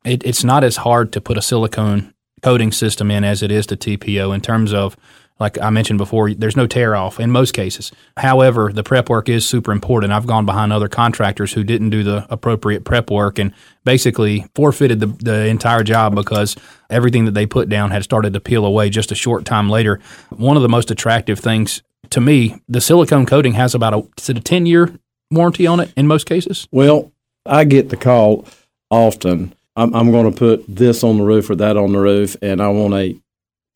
it, 0.05 0.25
it's 0.25 0.45
not 0.45 0.65
as 0.65 0.77
hard 0.77 1.13
to 1.13 1.21
put 1.21 1.39
a 1.39 1.43
silicone 1.43 2.15
coating 2.43 2.73
system 2.73 3.11
in 3.11 3.25
as 3.25 3.43
it 3.43 3.51
is 3.51 3.67
to 3.67 3.77
TPO 3.77 4.35
in 4.35 4.41
terms 4.41 4.73
of, 4.73 4.97
like 5.41 5.61
I 5.61 5.71
mentioned 5.71 5.99
before, 5.99 6.33
there's 6.33 6.57
no 6.57 6.67
tear 6.67 6.95
off 6.95 7.19
in 7.19 7.31
most 7.31 7.53
cases. 7.53 7.91
However, 8.17 8.71
the 8.73 8.83
prep 8.83 9.09
work 9.09 9.29
is 9.29 9.47
super 9.47 9.73
important. 9.73 10.13
I've 10.13 10.27
gone 10.27 10.47
behind 10.47 10.73
other 10.73 10.89
contractors 10.89 11.53
who 11.53 11.65
didn't 11.65 11.91
do 11.91 12.03
the 12.03 12.27
appropriate 12.31 12.85
prep 12.85 13.11
work 13.11 13.39
and 13.39 13.53
basically 13.85 14.47
forfeited 14.55 15.01
the, 15.01 15.07
the 15.07 15.47
entire 15.47 15.83
job 15.83 16.15
because 16.15 16.57
everything 16.89 17.25
that 17.27 17.33
they 17.33 17.47
put 17.47 17.69
down 17.69 17.91
had 17.91 18.05
started 18.05 18.33
to 18.33 18.41
peel 18.41 18.65
away 18.65 18.89
just 18.89 19.13
a 19.13 19.15
short 19.15 19.45
time 19.45 19.69
later. 19.69 20.01
One 20.31 20.57
of 20.57 20.63
the 20.63 20.69
most 20.69 20.91
attractive 20.91 21.39
things 21.39 21.83
to 22.11 22.21
me, 22.21 22.61
the 22.69 22.81
silicone 22.81 23.27
coating 23.27 23.55
has 23.55 23.75
about 23.75 23.95
a, 23.95 24.31
a 24.31 24.35
10 24.35 24.67
year 24.67 24.99
warranty 25.31 25.67
on 25.67 25.81
it 25.81 25.93
in 25.97 26.07
most 26.07 26.27
cases? 26.27 26.69
Well, 26.71 27.13
I 27.45 27.65
get 27.65 27.89
the 27.91 27.97
call 27.97 28.47
often. 28.91 29.55
I'm, 29.77 29.95
I'm 29.95 30.11
going 30.11 30.31
to 30.31 30.37
put 30.37 30.65
this 30.69 31.05
on 31.05 31.19
the 31.19 31.25
roof 31.25 31.51
or 31.51 31.57
that 31.57 31.77
on 31.77 31.93
the 31.93 31.99
roof, 31.99 32.37
and 32.43 32.63
I 32.63 32.69
want 32.69 32.95
a 32.95 33.17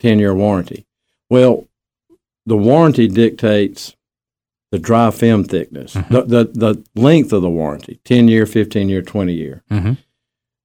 10 0.00 0.18
year 0.18 0.34
warranty. 0.34 0.86
Well, 1.28 1.66
the 2.46 2.56
warranty 2.56 3.06
dictates 3.06 3.94
the 4.72 4.78
dry 4.78 5.10
film 5.10 5.44
thickness, 5.44 5.94
the, 5.94 6.22
the, 6.22 6.44
the 6.54 6.84
length 6.94 7.32
of 7.32 7.42
the 7.42 7.50
warranty 7.50 8.00
10 8.04 8.28
year, 8.28 8.46
15 8.46 8.88
year, 8.88 9.02
20 9.02 9.32
year. 9.32 9.62
Mhm. 9.70 9.98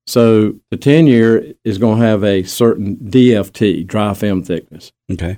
So 0.07 0.55
the 0.69 0.77
10 0.77 1.07
year 1.07 1.53
is 1.63 1.79
going 1.79 1.99
to 1.99 2.05
have 2.05 2.23
a 2.23 2.43
certain 2.43 2.95
DFT, 2.97 3.85
dry 3.87 4.13
film 4.13 4.43
thickness. 4.43 4.91
Okay. 5.11 5.37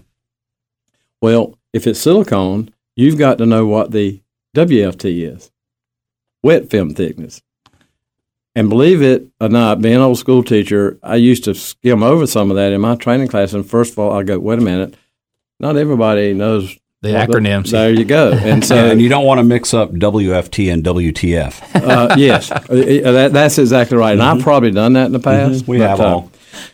Well, 1.21 1.57
if 1.73 1.87
it's 1.87 1.99
silicone, 1.99 2.73
you've 2.95 3.17
got 3.17 3.37
to 3.37 3.45
know 3.45 3.65
what 3.65 3.91
the 3.91 4.21
WFT 4.57 5.35
is 5.35 5.51
wet 6.41 6.69
film 6.71 6.89
thickness. 6.95 7.43
And 8.55 8.69
believe 8.69 9.03
it 9.03 9.27
or 9.39 9.49
not, 9.49 9.81
being 9.81 9.97
an 9.97 10.01
old 10.01 10.17
school 10.17 10.43
teacher, 10.43 10.97
I 11.03 11.17
used 11.17 11.43
to 11.43 11.53
skim 11.53 12.01
over 12.01 12.25
some 12.25 12.49
of 12.49 12.57
that 12.57 12.71
in 12.71 12.81
my 12.81 12.95
training 12.95 13.27
class. 13.27 13.53
And 13.53 13.69
first 13.69 13.91
of 13.91 13.99
all, 13.99 14.11
I 14.11 14.23
go, 14.23 14.39
wait 14.39 14.57
a 14.57 14.63
minute, 14.63 14.95
not 15.59 15.77
everybody 15.77 16.33
knows 16.33 16.75
The 17.03 17.13
what 17.13 17.29
acronyms. 17.29 17.69
there 17.69 17.91
you 17.91 18.03
go. 18.03 18.31
And 18.43 18.65
so, 18.65 18.75
and 18.75 18.99
you 18.99 19.09
don't 19.09 19.25
want 19.25 19.37
to 19.37 19.43
mix 19.43 19.75
up 19.75 19.91
WFT 19.91 20.73
and 20.73 20.83
WTF. 20.83 21.75
uh, 21.75 22.15
yes, 22.17 22.49
uh, 22.51 22.63
that, 22.67 23.33
that's 23.33 23.59
exactly 23.59 23.95
right. 23.95 24.13
And 24.13 24.23
I've 24.23 24.41
probably 24.41 24.71
done 24.71 24.93
that 24.93 25.05
in 25.05 25.11
the 25.11 25.19
past. 25.19 25.61
Mm-hmm. 25.61 25.71
We 25.71 25.77
but, 25.77 25.89
have 25.89 25.99
uh, 25.99 26.07
all. 26.07 26.31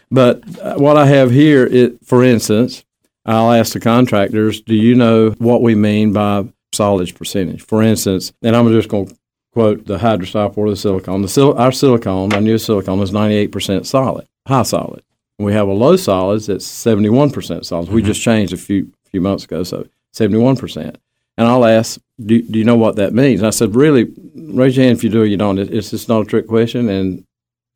But 0.10 0.60
uh, 0.62 0.75
what 0.75 0.96
I 0.96 1.05
have 1.07 1.31
here, 1.31 1.65
it, 1.65 2.05
for 2.05 2.24
instance, 2.24 2.86
I'll 3.25 3.51
ask 3.51 3.74
the 3.74 3.81
contractors, 3.81 4.62
do 4.62 4.74
you 4.74 4.96
know 4.96 5.31
what 5.31 5.62
we 5.62 5.75
mean 5.75 6.13
by 6.13 6.46
solids 6.74 7.12
percentage? 7.12 7.62
For 7.62 7.82
instance, 7.82 8.34
and 8.42 8.56
I'm 8.56 8.72
just 8.72 8.89
going 8.89 9.08
to 9.08 9.18
quote 9.53 9.86
the 9.86 9.98
hydrostop 9.98 10.58
or 10.58 10.70
the 10.70 10.75
silicone. 10.75 11.22
The 11.22 11.30
sil- 11.30 11.58
our 11.58 11.72
silicone, 11.72 12.34
our 12.34 12.42
new 12.42 12.58
silicone, 12.58 13.00
is 13.01 13.12
98% 13.12 13.86
solid, 13.86 14.27
high 14.48 14.63
solid. 14.63 15.03
We 15.39 15.53
have 15.53 15.68
a 15.68 15.74
low 15.74 15.96
solids 15.96 16.48
that's 16.48 16.65
71% 16.65 17.65
solids. 17.65 17.89
We 17.89 18.01
mm-hmm. 18.01 18.08
just 18.08 18.22
changed 18.22 18.53
a 18.53 18.58
few 18.58 18.92
few 19.13 19.22
months 19.22 19.46
ago, 19.46 19.63
so 19.63 19.88
71%. 20.15 20.96
And 21.38 21.48
I'll 21.48 21.65
ask, 21.65 22.00
do, 22.20 22.42
do 22.42 22.60
you 22.60 22.65
know 22.65 22.75
what 22.75 22.96
that 22.98 23.13
means? 23.13 23.39
And 23.39 23.48
I 23.48 23.51
said, 23.51 23.75
really, 23.75 24.12
raise 24.36 24.75
your 24.75 24.86
hand 24.86 24.98
if 24.98 25.03
you 25.03 25.10
do 25.10 25.22
or 25.22 25.25
you 25.25 25.38
don't. 25.38 25.60
It, 25.60 25.74
it's 25.74 25.92
just 25.92 26.10
not 26.10 26.22
a 26.22 26.25
trick 26.25 26.48
question, 26.48 26.89
and 26.89 27.25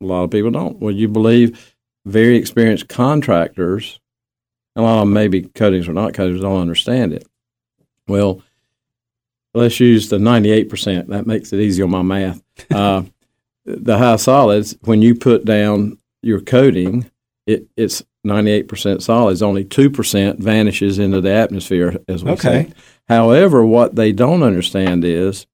a 0.00 0.04
lot 0.04 0.24
of 0.24 0.30
people 0.30 0.50
don't. 0.50 0.78
Well, 0.78 0.92
you 0.92 1.08
believe 1.08 1.74
very 2.04 2.36
experienced 2.36 2.88
contractors, 2.88 3.98
and 4.76 4.84
a 4.84 4.88
lot 4.88 4.94
of 4.94 5.00
them 5.02 5.12
maybe 5.12 5.42
coatings 5.42 5.88
or 5.88 5.92
not 5.92 6.14
coatings, 6.14 6.40
don't 6.40 6.60
understand 6.60 7.12
it. 7.12 7.26
Well, 8.06 8.42
let's 9.58 9.80
use 9.80 10.08
the 10.08 10.18
98%. 10.18 11.08
That 11.08 11.26
makes 11.26 11.52
it 11.52 11.60
easy 11.60 11.82
on 11.82 11.90
my 11.90 12.02
math. 12.02 12.42
Uh, 12.70 13.02
the 13.64 13.98
high 13.98 14.16
solids, 14.16 14.76
when 14.82 15.02
you 15.02 15.14
put 15.14 15.44
down 15.44 15.98
your 16.22 16.40
coating, 16.40 17.10
it, 17.46 17.66
it's 17.76 18.02
98% 18.26 19.02
solids. 19.02 19.42
Only 19.42 19.64
2% 19.64 20.38
vanishes 20.38 20.98
into 20.98 21.20
the 21.20 21.30
atmosphere, 21.32 21.96
as 22.08 22.24
we 22.24 22.32
Okay. 22.32 22.66
say. 22.68 22.72
However, 23.08 23.64
what 23.64 23.94
they 23.96 24.12
don't 24.12 24.42
understand 24.42 25.04
is 25.04 25.46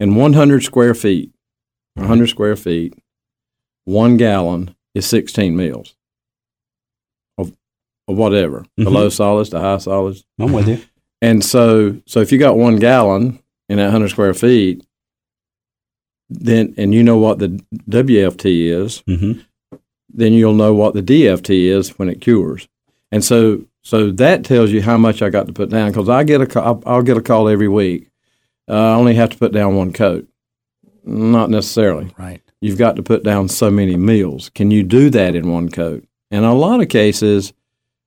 in 0.00 0.14
100 0.14 0.62
square 0.62 0.94
feet, 0.94 1.32
100 1.94 2.26
square 2.28 2.56
feet, 2.56 2.94
one 3.84 4.16
gallon 4.16 4.74
is 4.94 5.06
16 5.06 5.56
mils 5.56 5.94
of, 7.38 7.52
of 8.08 8.16
whatever, 8.16 8.64
the 8.76 8.84
Mhm. 8.84 8.92
low 8.92 9.08
solids, 9.08 9.50
the 9.50 9.60
high 9.60 9.78
solids. 9.78 10.24
I'm 10.38 10.52
with 10.52 10.68
you. 10.68 10.78
And 11.24 11.44
so, 11.44 12.00
so 12.06 12.20
if 12.20 12.32
you 12.32 12.38
got 12.38 12.58
one 12.58 12.76
gallon 12.76 13.38
in 13.68 13.78
that 13.78 13.84
100 13.84 14.08
square 14.08 14.34
feet, 14.34 14.84
then, 16.28 16.74
and 16.76 16.92
you 16.94 17.02
know 17.02 17.18
what 17.18 17.38
the 17.38 17.62
WFT 17.88 18.66
is, 18.66 19.02
hmm 19.06 19.40
then 20.16 20.32
you'll 20.32 20.54
know 20.54 20.72
what 20.72 20.94
the 20.94 21.02
DFT 21.02 21.64
is 21.64 21.98
when 21.98 22.08
it 22.08 22.20
cures. 22.20 22.68
And 23.10 23.24
so 23.24 23.64
so 23.82 24.10
that 24.12 24.44
tells 24.44 24.70
you 24.70 24.80
how 24.80 24.96
much 24.96 25.20
I 25.22 25.28
got 25.28 25.46
to 25.48 25.52
put 25.52 25.70
down 25.70 25.90
because 25.90 26.08
I 26.08 26.22
get 26.22 26.40
a 26.40 26.46
call, 26.46 26.82
I'll 26.86 27.02
get 27.02 27.16
a 27.16 27.22
call 27.22 27.48
every 27.48 27.68
week. 27.68 28.10
Uh, 28.68 28.92
I 28.92 28.94
only 28.94 29.14
have 29.14 29.30
to 29.30 29.36
put 29.36 29.52
down 29.52 29.74
one 29.74 29.92
coat. 29.92 30.26
Not 31.04 31.50
necessarily. 31.50 32.14
Right. 32.16 32.40
You've 32.60 32.78
got 32.78 32.96
to 32.96 33.02
put 33.02 33.24
down 33.24 33.48
so 33.48 33.70
many 33.70 33.96
mils. 33.96 34.50
Can 34.50 34.70
you 34.70 34.84
do 34.84 35.10
that 35.10 35.34
in 35.34 35.50
one 35.50 35.68
coat? 35.68 36.04
In 36.30 36.44
a 36.44 36.54
lot 36.54 36.80
of 36.80 36.88
cases, 36.88 37.52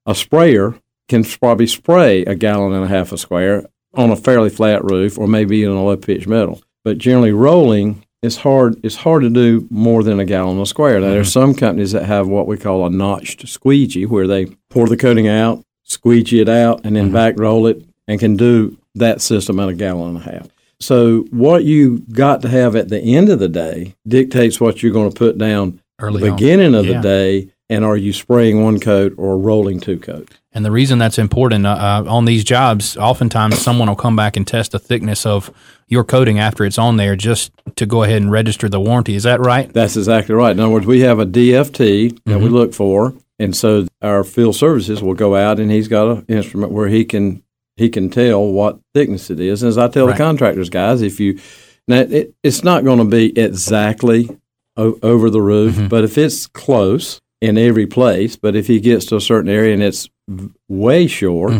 a 0.07 0.15
sprayer 0.15 0.79
can 1.07 1.23
probably 1.23 1.67
spray 1.67 2.23
a 2.25 2.35
gallon 2.35 2.73
and 2.73 2.83
a 2.83 2.87
half 2.87 3.11
a 3.11 3.17
square 3.17 3.65
on 3.93 4.11
a 4.11 4.15
fairly 4.15 4.49
flat 4.49 4.83
roof 4.83 5.17
or 5.17 5.27
maybe 5.27 5.63
in 5.63 5.71
a 5.71 5.83
low 5.83 5.97
pitch 5.97 6.27
metal. 6.27 6.61
But 6.83 6.97
generally 6.97 7.31
rolling 7.31 8.03
it's 8.23 8.37
hard 8.37 8.79
it's 8.83 8.95
hard 8.95 9.23
to 9.23 9.29
do 9.29 9.67
more 9.69 10.03
than 10.03 10.19
a 10.19 10.25
gallon 10.25 10.59
a 10.59 10.65
square. 10.65 10.99
Now 10.99 11.09
there's 11.09 11.29
mm-hmm. 11.29 11.51
some 11.51 11.55
companies 11.55 11.91
that 11.91 12.05
have 12.05 12.27
what 12.27 12.47
we 12.47 12.57
call 12.57 12.85
a 12.85 12.89
notched 12.89 13.47
squeegee 13.47 14.05
where 14.05 14.27
they 14.27 14.47
pour 14.69 14.87
the 14.87 14.97
coating 14.97 15.27
out, 15.27 15.63
squeegee 15.83 16.41
it 16.41 16.49
out, 16.49 16.81
and 16.83 16.95
then 16.95 17.05
mm-hmm. 17.05 17.13
back 17.13 17.35
roll 17.37 17.67
it 17.67 17.83
and 18.07 18.19
can 18.19 18.35
do 18.35 18.77
that 18.95 19.21
system 19.21 19.59
at 19.59 19.69
a 19.69 19.73
gallon 19.73 20.15
and 20.15 20.25
a 20.25 20.31
half. 20.31 20.47
So 20.79 21.21
what 21.31 21.63
you 21.63 21.99
got 22.11 22.41
to 22.43 22.49
have 22.49 22.75
at 22.75 22.89
the 22.89 22.99
end 22.99 23.29
of 23.29 23.39
the 23.39 23.49
day 23.49 23.95
dictates 24.07 24.59
what 24.59 24.81
you're 24.81 24.93
going 24.93 25.09
to 25.09 25.17
put 25.17 25.37
down 25.37 25.81
Early 25.99 26.21
the 26.21 26.29
on. 26.29 26.35
beginning 26.35 26.75
of 26.75 26.85
Yeah. 26.85 26.97
the 26.97 27.01
day 27.01 27.49
and 27.69 27.83
are 27.85 27.97
you 27.97 28.13
spraying 28.13 28.63
one 28.63 28.79
coat 28.79 29.13
or 29.17 29.37
rolling 29.37 29.79
two 29.79 29.99
coats? 29.99 30.35
And 30.53 30.65
the 30.65 30.71
reason 30.71 30.97
that's 30.97 31.19
important 31.19 31.67
uh, 31.67 31.69
uh, 31.71 32.05
on 32.07 32.25
these 32.25 32.43
jobs, 32.43 32.97
oftentimes 32.97 33.59
someone 33.59 33.87
will 33.89 33.95
come 33.95 34.15
back 34.15 34.35
and 34.37 34.47
test 34.47 34.71
the 34.71 34.79
thickness 34.79 35.25
of 35.25 35.51
your 35.87 36.03
coating 36.03 36.39
after 36.39 36.65
it's 36.65 36.77
on 36.79 36.97
there 36.97 37.15
just 37.15 37.51
to 37.75 37.85
go 37.85 38.03
ahead 38.03 38.21
and 38.21 38.31
register 38.31 38.67
the 38.67 38.79
warranty. 38.79 39.13
Is 39.15 39.23
that 39.23 39.39
right? 39.39 39.71
That's 39.71 39.95
exactly 39.95 40.33
right. 40.35 40.51
In 40.51 40.59
other 40.59 40.71
words, 40.71 40.85
we 40.87 41.01
have 41.01 41.19
a 41.19 41.25
DFT 41.25 42.19
that 42.25 42.39
we 42.39 42.49
look 42.49 42.73
for, 42.73 43.13
and 43.39 43.55
so 43.55 43.85
our 44.01 44.23
field 44.23 44.55
services 44.55 45.01
will 45.03 45.13
go 45.13 45.35
out, 45.35 45.59
and 45.59 45.69
he's 45.71 45.87
got 45.87 46.07
an 46.17 46.25
instrument 46.27 46.71
where 46.71 46.87
he 46.87 47.05
can 47.05 47.43
he 47.75 47.89
can 47.89 48.09
tell 48.09 48.43
what 48.43 48.79
thickness 48.95 49.29
it 49.29 49.39
is. 49.39 49.61
And 49.61 49.69
as 49.69 49.77
I 49.77 49.87
tell 49.87 50.07
Right. 50.07 50.17
the 50.17 50.23
contractors 50.23 50.69
guys, 50.69 51.03
if 51.03 51.19
you 51.19 51.39
now 51.87 51.99
it, 51.99 52.33
it's 52.43 52.63
not 52.63 52.83
going 52.83 52.97
to 52.97 53.05
be 53.05 53.37
exactly 53.39 54.27
o- 54.75 54.97
over 55.03 55.29
the 55.29 55.41
roof, 55.41 55.87
but 55.87 56.03
if 56.03 56.17
it's 56.17 56.47
close 56.47 57.21
in 57.41 57.57
every 57.57 57.85
place, 57.85 58.35
but 58.35 58.55
if 58.55 58.67
he 58.67 58.79
gets 58.79 59.05
to 59.05 59.15
a 59.15 59.21
certain 59.21 59.49
area 59.49 59.73
and 59.73 59.83
it's 59.83 60.09
way 60.67 61.07
short, 61.07 61.53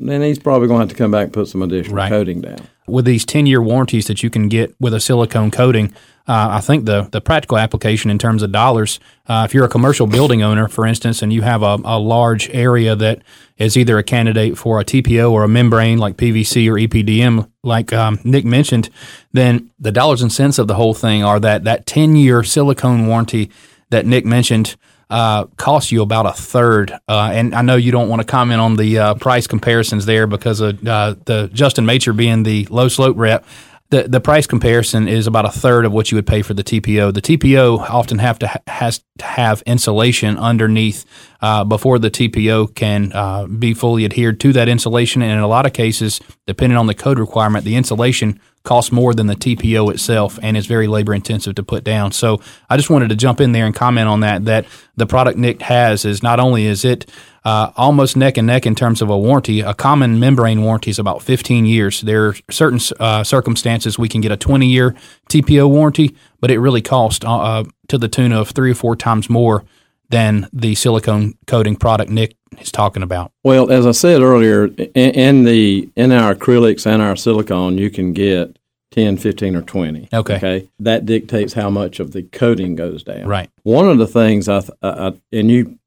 then 0.00 0.22
he's 0.22 0.38
probably 0.38 0.68
going 0.68 0.78
to 0.78 0.82
have 0.82 0.90
to 0.90 0.94
come 0.94 1.10
back 1.10 1.24
and 1.24 1.32
put 1.32 1.48
some 1.48 1.62
additional 1.62 1.96
Right. 1.96 2.08
coating 2.08 2.40
down. 2.42 2.58
with 2.86 3.04
these 3.04 3.24
10 3.26 3.46
year 3.46 3.60
warranties 3.62 4.06
that 4.06 4.22
you 4.22 4.30
can 4.30 4.48
get 4.48 4.74
with 4.80 4.94
a 4.94 5.00
silicone 5.00 5.50
coating, 5.50 5.92
uh, 6.28 6.48
I 6.52 6.60
think 6.60 6.84
the, 6.84 7.08
the 7.10 7.20
practical 7.22 7.56
application 7.58 8.10
in 8.10 8.18
terms 8.18 8.42
of 8.42 8.52
dollars, 8.52 9.00
uh, 9.26 9.42
if 9.46 9.54
you're 9.54 9.64
a 9.64 9.68
commercial 9.68 10.06
building 10.06 10.42
owner, 10.42 10.68
for 10.68 10.86
instance, 10.86 11.20
and 11.22 11.32
you 11.32 11.40
have 11.42 11.62
a, 11.62 11.78
a 11.84 11.98
large 11.98 12.48
area 12.50 12.94
that 12.96 13.22
is 13.56 13.76
either 13.78 13.96
a 13.98 14.02
candidate 14.02 14.56
for 14.58 14.78
a 14.80 14.84
TPO 14.84 15.30
or 15.32 15.42
a 15.42 15.48
membrane 15.48 15.98
like 15.98 16.16
PVC 16.18 16.68
or 16.70 16.74
EPDM, 16.74 17.50
like 17.64 17.92
um, 17.94 18.18
Nick 18.24 18.44
mentioned, 18.44 18.88
then 19.32 19.70
the 19.78 19.90
dollars 19.92 20.20
and 20.22 20.30
cents 20.32 20.58
of 20.58 20.66
the 20.68 20.74
whole 20.74 20.94
thing 20.94 21.24
are 21.24 21.40
that 21.40 21.64
that 21.64 21.86
10 21.86 22.14
year 22.16 22.42
silicone 22.42 23.06
warranty 23.06 23.50
that 23.90 24.04
Nick 24.06 24.24
mentioned 24.26 24.76
uh, 25.10 25.44
costs 25.56 25.90
you 25.90 26.02
about 26.02 26.26
a 26.26 26.32
third. 26.32 26.92
Uh, 27.08 27.30
and 27.32 27.54
I 27.54 27.62
know 27.62 27.76
you 27.76 27.92
don't 27.92 28.08
want 28.08 28.20
to 28.20 28.26
comment 28.26 28.60
on 28.60 28.76
the 28.76 28.98
uh, 28.98 29.14
price 29.14 29.46
comparisons 29.46 30.06
there 30.06 30.26
because 30.26 30.60
of 30.60 30.86
uh, 30.86 31.14
the 31.24 31.50
Justin 31.52 31.86
Macher 31.86 32.16
being 32.16 32.42
the 32.42 32.66
low 32.66 32.88
slope 32.88 33.16
rep. 33.16 33.44
The, 33.90 34.02
the 34.02 34.20
price 34.20 34.46
comparison 34.46 35.08
is 35.08 35.26
about 35.26 35.46
a 35.46 35.50
third 35.50 35.86
of 35.86 35.92
what 35.92 36.10
you 36.10 36.16
would 36.16 36.26
pay 36.26 36.42
for 36.42 36.52
the 36.52 36.62
TPO. 36.62 37.14
The 37.14 37.22
TPO 37.22 37.78
often 37.88 38.18
have 38.18 38.38
to 38.40 38.48
ha- 38.48 38.60
has 38.66 39.02
to 39.16 39.24
have 39.24 39.62
insulation 39.62 40.36
underneath 40.36 41.06
uh, 41.40 41.64
before 41.64 41.98
the 41.98 42.10
TPO 42.10 42.74
can 42.74 43.12
uh, 43.14 43.46
be 43.46 43.72
fully 43.72 44.04
adhered 44.04 44.40
to 44.40 44.52
that 44.52 44.68
insulation. 44.68 45.22
And 45.22 45.32
in 45.32 45.38
a 45.38 45.48
lot 45.48 45.64
of 45.64 45.72
cases, 45.72 46.20
depending 46.46 46.76
on 46.76 46.86
the 46.86 46.94
code 46.94 47.18
requirement, 47.18 47.64
the 47.64 47.76
insulation 47.76 48.38
costs 48.62 48.92
more 48.92 49.14
than 49.14 49.26
the 49.26 49.34
TPO 49.34 49.90
itself 49.90 50.38
and 50.42 50.54
is 50.54 50.66
very 50.66 50.86
labor 50.86 51.14
intensive 51.14 51.54
to 51.54 51.62
put 51.62 51.82
down. 51.82 52.12
So 52.12 52.42
I 52.68 52.76
just 52.76 52.90
wanted 52.90 53.08
to 53.08 53.16
jump 53.16 53.40
in 53.40 53.52
there 53.52 53.64
and 53.64 53.74
comment 53.74 54.08
on 54.08 54.20
that. 54.20 54.44
That 54.44 54.66
the 54.96 55.06
product 55.06 55.38
Nick 55.38 55.62
has 55.62 56.04
is 56.04 56.22
not 56.22 56.38
only 56.38 56.66
is 56.66 56.84
it 56.84 57.10
uh, 57.48 57.72
almost 57.76 58.14
neck 58.14 58.36
and 58.36 58.46
neck 58.46 58.66
in 58.66 58.74
terms 58.74 59.00
of 59.00 59.08
a 59.08 59.16
warranty. 59.16 59.60
A 59.60 59.72
common 59.72 60.20
membrane 60.20 60.62
warranty 60.62 60.90
is 60.90 60.98
about 60.98 61.22
15 61.22 61.64
years. 61.64 62.02
There 62.02 62.26
are 62.26 62.34
certain 62.50 62.78
uh, 63.00 63.24
circumstances 63.24 63.98
we 63.98 64.08
can 64.08 64.20
get 64.20 64.30
a 64.30 64.36
20 64.36 64.66
year 64.66 64.94
TPO 65.30 65.70
warranty, 65.70 66.14
but 66.40 66.50
it 66.50 66.58
really 66.58 66.82
costs 66.82 67.24
uh, 67.24 67.38
uh, 67.38 67.64
to 67.88 67.96
the 67.96 68.08
tune 68.08 68.32
of 68.32 68.50
three 68.50 68.72
or 68.72 68.74
four 68.74 68.96
times 68.96 69.30
more 69.30 69.64
than 70.10 70.46
the 70.52 70.74
silicone 70.74 71.38
coating 71.46 71.76
product 71.76 72.10
Nick 72.10 72.36
is 72.58 72.70
talking 72.70 73.02
about. 73.02 73.32
Well, 73.44 73.70
as 73.70 73.86
I 73.86 73.92
said 73.92 74.20
earlier, 74.20 74.66
in, 74.66 75.10
in 75.12 75.44
the 75.44 75.88
in 75.96 76.12
our 76.12 76.34
acrylics 76.34 76.86
and 76.86 77.00
our 77.00 77.16
silicone, 77.16 77.78
you 77.78 77.88
can 77.88 78.12
get 78.12 78.58
10, 78.90 79.16
15, 79.16 79.56
or 79.56 79.62
20. 79.62 80.08
Okay. 80.12 80.36
Okay. 80.36 80.68
That 80.80 81.06
dictates 81.06 81.54
how 81.54 81.70
much 81.70 81.98
of 81.98 82.12
the 82.12 82.24
coating 82.24 82.74
goes 82.74 83.02
down. 83.02 83.26
Right. 83.26 83.50
One 83.62 83.88
of 83.88 83.96
the 83.96 84.06
things 84.06 84.48
I, 84.48 84.60
th- 84.60 84.72
I, 84.82 85.08
I 85.08 85.12
and 85.32 85.50
you 85.50 85.78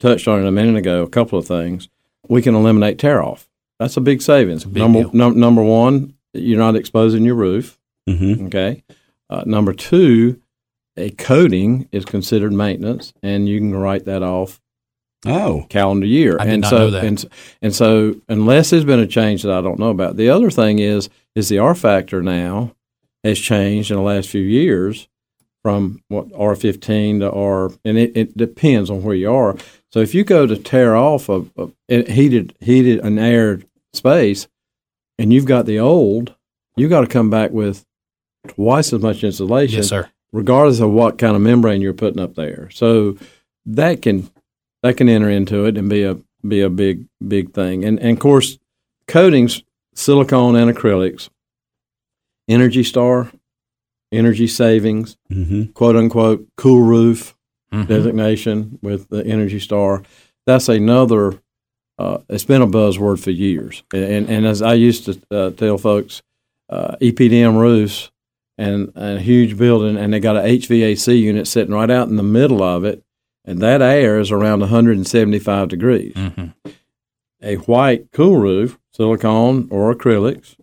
touched 0.00 0.28
on 0.28 0.40
it 0.42 0.46
a 0.48 0.52
minute 0.52 0.76
ago, 0.76 1.02
a 1.02 1.08
couple 1.08 1.38
of 1.38 1.46
things, 1.46 1.88
we 2.28 2.42
can 2.42 2.54
eliminate 2.54 2.98
tear 2.98 3.22
off. 3.22 3.48
That's 3.78 3.96
a 3.96 4.00
big 4.00 4.22
savings. 4.22 4.64
big 4.64 4.82
number 4.82 5.04
num- 5.12 5.38
number 5.38 5.62
one, 5.62 6.14
you're 6.32 6.58
not 6.58 6.76
exposing 6.76 7.24
your 7.24 7.34
roof. 7.34 7.78
Mm-hmm. 8.08 8.46
Okay. 8.46 8.82
Uh, 9.28 9.42
number 9.46 9.72
two, 9.72 10.40
a 10.96 11.10
coating 11.10 11.88
is 11.92 12.04
considered 12.04 12.52
maintenance, 12.52 13.12
and 13.22 13.48
you 13.48 13.58
can 13.58 13.74
write 13.74 14.04
that 14.06 14.22
off 14.22 14.60
Oh, 15.24 15.66
calendar 15.68 16.06
year. 16.06 16.36
I 16.38 16.46
and 16.46 16.64
so, 16.64 16.78
know 16.78 16.90
that. 16.90 17.04
And, 17.04 17.24
and 17.60 17.74
so, 17.74 18.14
unless 18.28 18.70
there's 18.70 18.84
been 18.84 19.00
a 19.00 19.06
change 19.06 19.42
that 19.42 19.52
I 19.52 19.60
don't 19.60 19.78
know 19.78 19.90
about, 19.90 20.16
the 20.16 20.30
other 20.30 20.50
thing 20.50 20.78
is 20.78 21.08
is 21.34 21.48
the 21.48 21.58
R 21.58 21.74
factor 21.74 22.22
now 22.22 22.74
has 23.24 23.38
changed 23.38 23.90
in 23.90 23.96
the 23.96 24.02
last 24.02 24.28
few 24.28 24.42
years 24.42 25.08
from 25.66 26.00
what 26.06 26.28
R15 26.28 27.18
to 27.18 27.32
R, 27.32 27.72
and 27.84 27.98
it, 27.98 28.16
it 28.16 28.36
depends 28.36 28.88
on 28.88 29.02
where 29.02 29.16
you 29.16 29.32
are. 29.32 29.56
So 29.90 29.98
if 29.98 30.14
you 30.14 30.22
go 30.22 30.46
to 30.46 30.56
tear 30.56 30.94
off 30.94 31.28
a, 31.28 31.44
a 31.88 32.08
heated 32.08 32.54
heated 32.60 33.00
and 33.00 33.18
aired 33.18 33.66
space, 33.92 34.46
and 35.18 35.32
you've 35.32 35.44
got 35.44 35.66
the 35.66 35.80
old, 35.80 36.36
you 36.76 36.88
got 36.88 37.00
to 37.00 37.08
come 37.08 37.30
back 37.30 37.50
with 37.50 37.84
twice 38.46 38.92
as 38.92 39.02
much 39.02 39.24
insulation 39.24 39.78
Yes, 39.78 39.88
sir. 39.88 40.08
regardless 40.32 40.78
of 40.78 40.92
what 40.92 41.18
kind 41.18 41.34
of 41.34 41.42
membrane 41.42 41.80
you're 41.80 41.92
putting 41.92 42.20
up 42.20 42.36
there. 42.36 42.70
So 42.70 43.18
that 43.64 44.02
can 44.02 44.30
that 44.84 44.96
can 44.96 45.08
enter 45.08 45.28
into 45.28 45.64
it 45.64 45.76
and 45.76 45.88
be 45.90 46.04
a 46.04 46.16
be 46.46 46.60
a 46.60 46.70
big 46.70 47.08
big 47.26 47.52
thing. 47.54 47.84
And 47.84 47.98
and 47.98 48.12
of 48.12 48.20
course, 48.20 48.56
coatings, 49.08 49.64
silicone 49.96 50.54
and 50.54 50.70
acrylics, 50.70 51.28
Energy 52.48 52.84
Star, 52.84 53.32
energy 54.12 54.46
savings, 54.46 55.16
mm-hmm. 55.30 55.72
quote 55.72 55.96
unquote, 55.96 56.46
cool 56.56 56.82
roof 56.82 57.34
Mhm. 57.72 57.88
designation 57.88 58.78
with 58.80 59.08
the 59.08 59.26
Energy 59.26 59.58
Star. 59.58 60.02
That's 60.46 60.68
another. 60.68 61.40
Uh, 61.98 62.18
it's 62.28 62.44
been 62.44 62.62
a 62.62 62.66
buzzword 62.66 63.18
for 63.18 63.30
years, 63.32 63.82
and 63.92 64.28
and 64.30 64.46
as 64.46 64.62
I 64.62 64.74
used 64.74 65.06
to 65.06 65.20
uh, 65.30 65.50
tell 65.50 65.76
folks, 65.76 66.22
uh, 66.68 66.94
EPDM 67.00 67.56
roofs 67.56 68.10
and, 68.58 68.92
and 68.94 69.18
a 69.18 69.20
huge 69.20 69.56
building, 69.58 69.96
and 69.96 70.12
they 70.12 70.20
got 70.20 70.36
a 70.36 70.42
HVAC 70.42 71.20
unit 71.20 71.46
sitting 71.48 71.74
right 71.74 71.90
out 71.90 72.08
in 72.08 72.16
the 72.16 72.22
middle 72.22 72.62
of 72.62 72.84
it, 72.84 73.02
and 73.44 73.60
that 73.60 73.82
air 73.82 74.20
is 74.20 74.30
around 74.30 74.60
175 74.60 75.68
degrees. 75.68 76.14
Mhm. 76.14 76.54
A 77.42 77.56
white 77.56 78.12
cool 78.12 78.36
roof, 78.36 78.78
silicone 78.92 79.66
or 79.70 79.92
acrylics, 79.94 80.56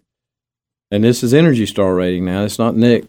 and 0.89 1.03
this 1.03 1.21
is 1.23 1.33
Energy 1.33 1.65
Star 1.65 1.95
rating 1.95 2.25
now. 2.25 2.43
It's 2.45 2.57
not 2.59 2.75
Nick 2.77 3.05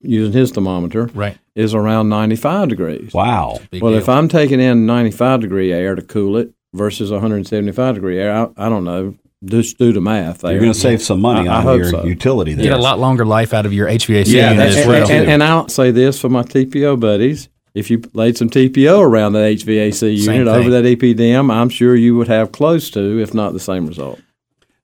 using 0.00 0.32
his 0.32 0.50
thermometer 0.52 1.10
Right. 1.14 1.36
is 1.54 1.74
around 1.74 2.08
95 2.08 2.68
degrees. 2.68 3.12
wow. 3.12 3.58
Big 3.70 3.82
well, 3.82 3.92
deal. 3.92 4.00
if 4.00 4.08
I'm 4.08 4.28
taking 4.28 4.60
in 4.60 4.86
95 4.86 5.40
degree 5.40 5.72
air 5.72 5.94
to 5.94 6.02
cool 6.02 6.36
it 6.36 6.50
versus 6.74 7.10
175 7.10 7.94
degree 7.96 8.18
air, 8.18 8.32
I, 8.32 8.66
I 8.66 8.68
don't 8.68 8.84
know. 8.84 9.14
Just 9.44 9.78
do 9.78 9.92
the 9.92 10.00
math 10.00 10.40
there. 10.40 10.50
You're 10.50 10.60
going 10.60 10.72
to 10.72 10.78
save 10.78 11.00
some 11.00 11.20
money 11.20 11.48
I- 11.48 11.54
I 11.54 11.56
on 11.58 11.62
hope 11.62 11.78
your 11.78 11.90
so. 11.90 12.04
utility 12.04 12.54
there. 12.54 12.64
get 12.64 12.72
a 12.72 12.82
lot 12.82 12.98
longer 12.98 13.24
life 13.24 13.54
out 13.54 13.66
of 13.66 13.72
your 13.72 13.86
HVAC 13.88 14.26
Yeah, 14.26 14.50
unit 14.50 14.56
that's 14.58 14.76
as 14.76 14.82
and, 14.82 14.88
well. 14.88 15.10
and, 15.10 15.30
and 15.30 15.42
I'll 15.44 15.68
say 15.68 15.92
this 15.92 16.20
for 16.20 16.28
my 16.28 16.42
TPO 16.42 16.98
buddies. 16.98 17.48
If 17.74 17.88
you 17.90 18.02
laid 18.14 18.36
some 18.36 18.50
TPO 18.50 18.98
around 19.00 19.34
that 19.34 19.44
HVAC 19.58 20.16
unit 20.16 20.48
over 20.48 20.70
that 20.70 20.84
EPDM, 20.84 21.52
I'm 21.52 21.68
sure 21.68 21.94
you 21.94 22.16
would 22.16 22.26
have 22.26 22.50
close 22.50 22.90
to, 22.90 23.20
if 23.20 23.32
not 23.32 23.52
the 23.52 23.60
same 23.60 23.86
result. 23.86 24.18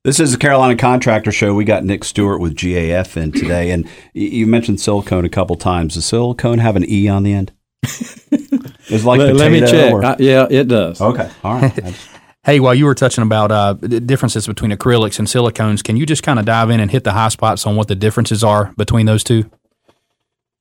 This 0.04 0.20
is 0.20 0.32
the 0.32 0.38
Carolina 0.38 0.76
Contractor 0.76 1.32
Show. 1.32 1.54
We 1.54 1.64
got 1.64 1.82
Nick 1.82 2.04
Stewart 2.04 2.38
with 2.38 2.54
GAF 2.54 3.16
in 3.16 3.32
today, 3.32 3.70
and 3.70 3.88
you 4.12 4.46
mentioned 4.46 4.78
silicone 4.78 5.24
a 5.24 5.30
couple 5.30 5.56
times. 5.56 5.94
Does 5.94 6.04
silicone 6.04 6.58
have 6.58 6.76
an 6.76 6.84
e 6.86 7.08
on 7.08 7.22
the 7.22 7.32
end? 7.32 7.52
It's 8.86 9.02
like 9.02 9.18
let, 9.18 9.34
let 9.34 9.50
me 9.50 9.60
check. 9.60 9.94
or- 9.94 10.04
I- 10.04 10.16
yeah, 10.18 10.46
it 10.50 10.68
does. 10.68 11.00
okay, 11.00 11.30
all 11.42 11.58
right. 11.60 11.94
Hey, 12.44 12.60
while 12.60 12.74
you 12.74 12.84
were 12.84 12.94
touching 12.94 13.22
about 13.22 13.50
uh, 13.50 13.72
the 13.80 13.98
differences 14.00 14.46
between 14.46 14.70
acrylics 14.70 15.18
and 15.18 15.26
silicones, 15.26 15.82
can 15.82 15.96
you 15.96 16.04
just 16.04 16.22
kind 16.22 16.38
of 16.38 16.44
dive 16.44 16.68
in 16.68 16.78
and 16.78 16.90
hit 16.90 17.02
the 17.02 17.12
high 17.12 17.30
spots 17.30 17.66
on 17.66 17.74
what 17.74 17.88
the 17.88 17.94
differences 17.94 18.44
are 18.44 18.74
between 18.76 19.06
those 19.06 19.24
two? 19.24 19.50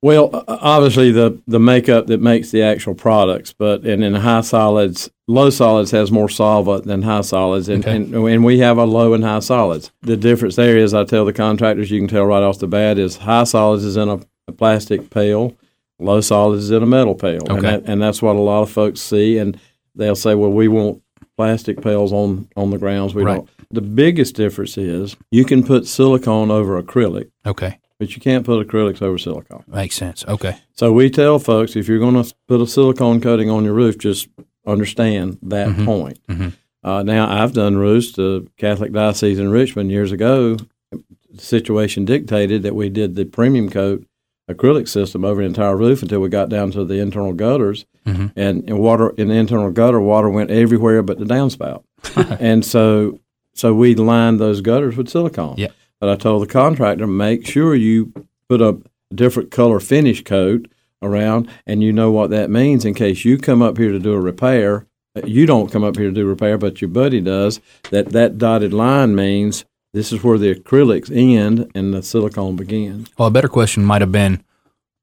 Well, 0.04 0.44
obviously 0.50 1.12
the 1.14 1.42
the 1.48 1.60
makeup 1.60 2.08
that 2.08 2.20
makes 2.20 2.52
the 2.52 2.62
actual 2.62 2.94
products, 2.94 3.54
but 3.54 3.86
and 3.86 4.04
in 4.04 4.16
high 4.16 4.42
solids, 4.42 5.10
low 5.30 5.50
solids 5.50 5.92
has 5.92 6.12
more 6.12 6.28
solvent 6.28 6.84
than 6.86 7.04
high 7.04 7.22
solids, 7.22 7.70
and, 7.70 7.84
Okay. 7.86 7.96
and 7.96 8.14
and 8.14 8.44
we 8.44 8.60
have 8.60 8.78
a 8.78 8.84
low 8.84 9.14
and 9.14 9.24
high 9.24 9.40
solids. 9.40 9.92
The 10.02 10.18
difference 10.18 10.58
there 10.58 10.78
is, 10.78 10.94
I 10.94 11.06
tell 11.06 11.24
the 11.24 11.32
contractors, 11.32 11.90
you 11.90 12.00
can 12.02 12.10
tell 12.10 12.26
right 12.26 12.44
off 12.44 12.60
the 12.60 12.68
bat, 12.68 13.00
is 13.00 13.16
high 13.16 13.46
solids 13.46 13.86
is 13.86 13.96
in 13.96 14.10
a, 14.10 14.20
a 14.50 14.52
plastic 14.52 15.10
pail, 15.10 15.56
low 16.00 16.20
solids 16.20 16.66
is 16.66 16.72
in 16.72 16.84
a 16.84 16.86
metal 16.86 17.16
pail, 17.16 17.42
and 17.48 17.62
that, 17.62 17.84
and 17.86 18.02
that's 18.02 18.22
what 18.22 18.36
a 18.36 18.40
lot 18.42 18.64
of 18.64 18.70
folks 18.70 19.00
see, 19.00 19.38
and 19.38 19.58
they'll 19.96 20.16
say, 20.18 20.36
well, 20.36 20.52
we 20.52 20.68
want 20.68 21.02
plastic 21.38 21.82
pails 21.82 22.12
on 22.12 22.50
on 22.58 22.72
the 22.72 22.78
grounds. 22.78 23.16
We 23.16 23.24
Right. 23.24 23.36
don't. 23.38 23.50
The 23.72 23.82
biggest 23.82 24.36
difference 24.36 24.78
is 24.78 25.16
you 25.32 25.46
can 25.46 25.64
put 25.64 25.88
silicone 25.88 26.52
over 26.52 26.80
acrylic, 26.84 27.30
Okay. 27.46 27.80
But 28.04 28.16
you 28.16 28.22
can't 28.22 28.46
put 28.46 28.66
acrylics 28.68 29.02
over 29.02 29.18
silicone. 29.18 29.64
Makes 29.68 29.96
sense. 29.96 30.26
Okay. 30.28 30.58
So 30.74 30.92
we 30.92 31.10
tell 31.10 31.40
folks 31.40 31.76
if 31.76 31.88
you're 31.88 32.00
going 32.00 32.22
to 32.22 32.34
put 32.48 32.62
a 32.62 32.68
silicone 32.68 33.22
coating 33.22 33.50
on 33.50 33.64
your 33.64 33.74
roof, 33.74 33.98
just 33.98 34.28
understand 34.68 35.38
that 35.42 35.68
Mhm. 35.70 35.86
point. 35.86 36.20
Mhm. 36.30 36.54
Uh, 36.84 37.04
now 37.04 37.30
I've 37.30 37.54
done 37.54 37.78
roofs 37.78 38.12
to 38.14 38.48
Catholic 38.58 38.92
Diocese 38.92 39.40
in 39.40 39.50
Richmond 39.50 39.92
years 39.92 40.12
ago. 40.12 40.58
The 40.92 41.02
situation 41.42 42.06
dictated 42.06 42.62
that 42.64 42.76
we 42.76 42.90
did 42.90 43.16
the 43.16 43.26
premium 43.26 43.70
coat 43.70 44.04
acrylic 44.52 44.88
system 44.90 45.24
over 45.24 45.42
the 45.42 45.48
entire 45.48 45.78
roof 45.78 46.02
until 46.02 46.20
we 46.20 46.28
got 46.30 46.50
down 46.50 46.72
to 46.72 46.84
the 46.84 47.00
internal 47.00 47.32
gutters, 47.34 47.86
Mhm. 48.06 48.32
and, 48.36 48.64
and 48.68 48.80
water 48.80 49.14
in 49.18 49.30
the 49.30 49.36
internal 49.36 49.72
gutter, 49.72 50.02
water 50.02 50.30
went 50.30 50.52
everywhere 50.52 51.02
but 51.02 51.18
the 51.20 51.26
downspout, 51.26 51.84
and 52.42 52.66
so 52.66 53.20
so 53.56 53.74
we 53.74 53.96
lined 53.96 54.40
those 54.40 54.62
gutters 54.62 54.98
with 54.98 55.08
silicone. 55.08 55.56
Yeah. 55.58 55.68
But 56.04 56.10
I 56.10 56.16
told 56.18 56.42
the 56.44 56.48
contractor, 56.48 57.08
make 57.08 57.48
sure 57.48 57.74
you 57.74 58.12
put 58.50 58.60
a 58.62 58.78
different 59.16 59.52
color 59.52 59.80
finish 59.80 60.22
coat 60.22 60.68
around, 61.02 61.50
and 61.66 61.82
you 61.82 61.94
know 61.94 62.12
what 62.12 62.30
that 62.32 62.50
means 62.50 62.84
in 62.84 62.94
case 62.94 63.24
you 63.24 63.38
come 63.38 63.62
up 63.62 63.78
here 63.78 63.94
to 63.94 64.00
do 64.00 64.12
a 64.12 64.20
repair. 64.20 64.86
uh, 65.16 65.22
You 65.26 65.46
don't 65.46 65.72
come 65.72 65.86
up 65.86 65.96
here 65.96 66.10
to 66.10 66.14
do 66.14 66.26
repair, 66.26 66.58
but 66.58 66.82
your 66.82 66.90
buddy 66.90 67.22
does. 67.22 67.62
That 67.92 68.10
that 68.10 68.38
dotted 68.38 68.74
line 68.74 69.16
means 69.16 69.64
this 69.94 70.12
is 70.12 70.22
where 70.26 70.38
the 70.38 70.54
acrylics 70.54 71.10
end 71.10 71.72
and 71.74 71.94
the 71.94 72.04
silicone 72.04 72.58
begins. 72.58 73.10
Well, 73.18 73.30
a 73.30 73.32
better 73.32 73.48
question 73.48 73.86
might 73.86 74.02
have 74.02 74.12
been, 74.12 74.44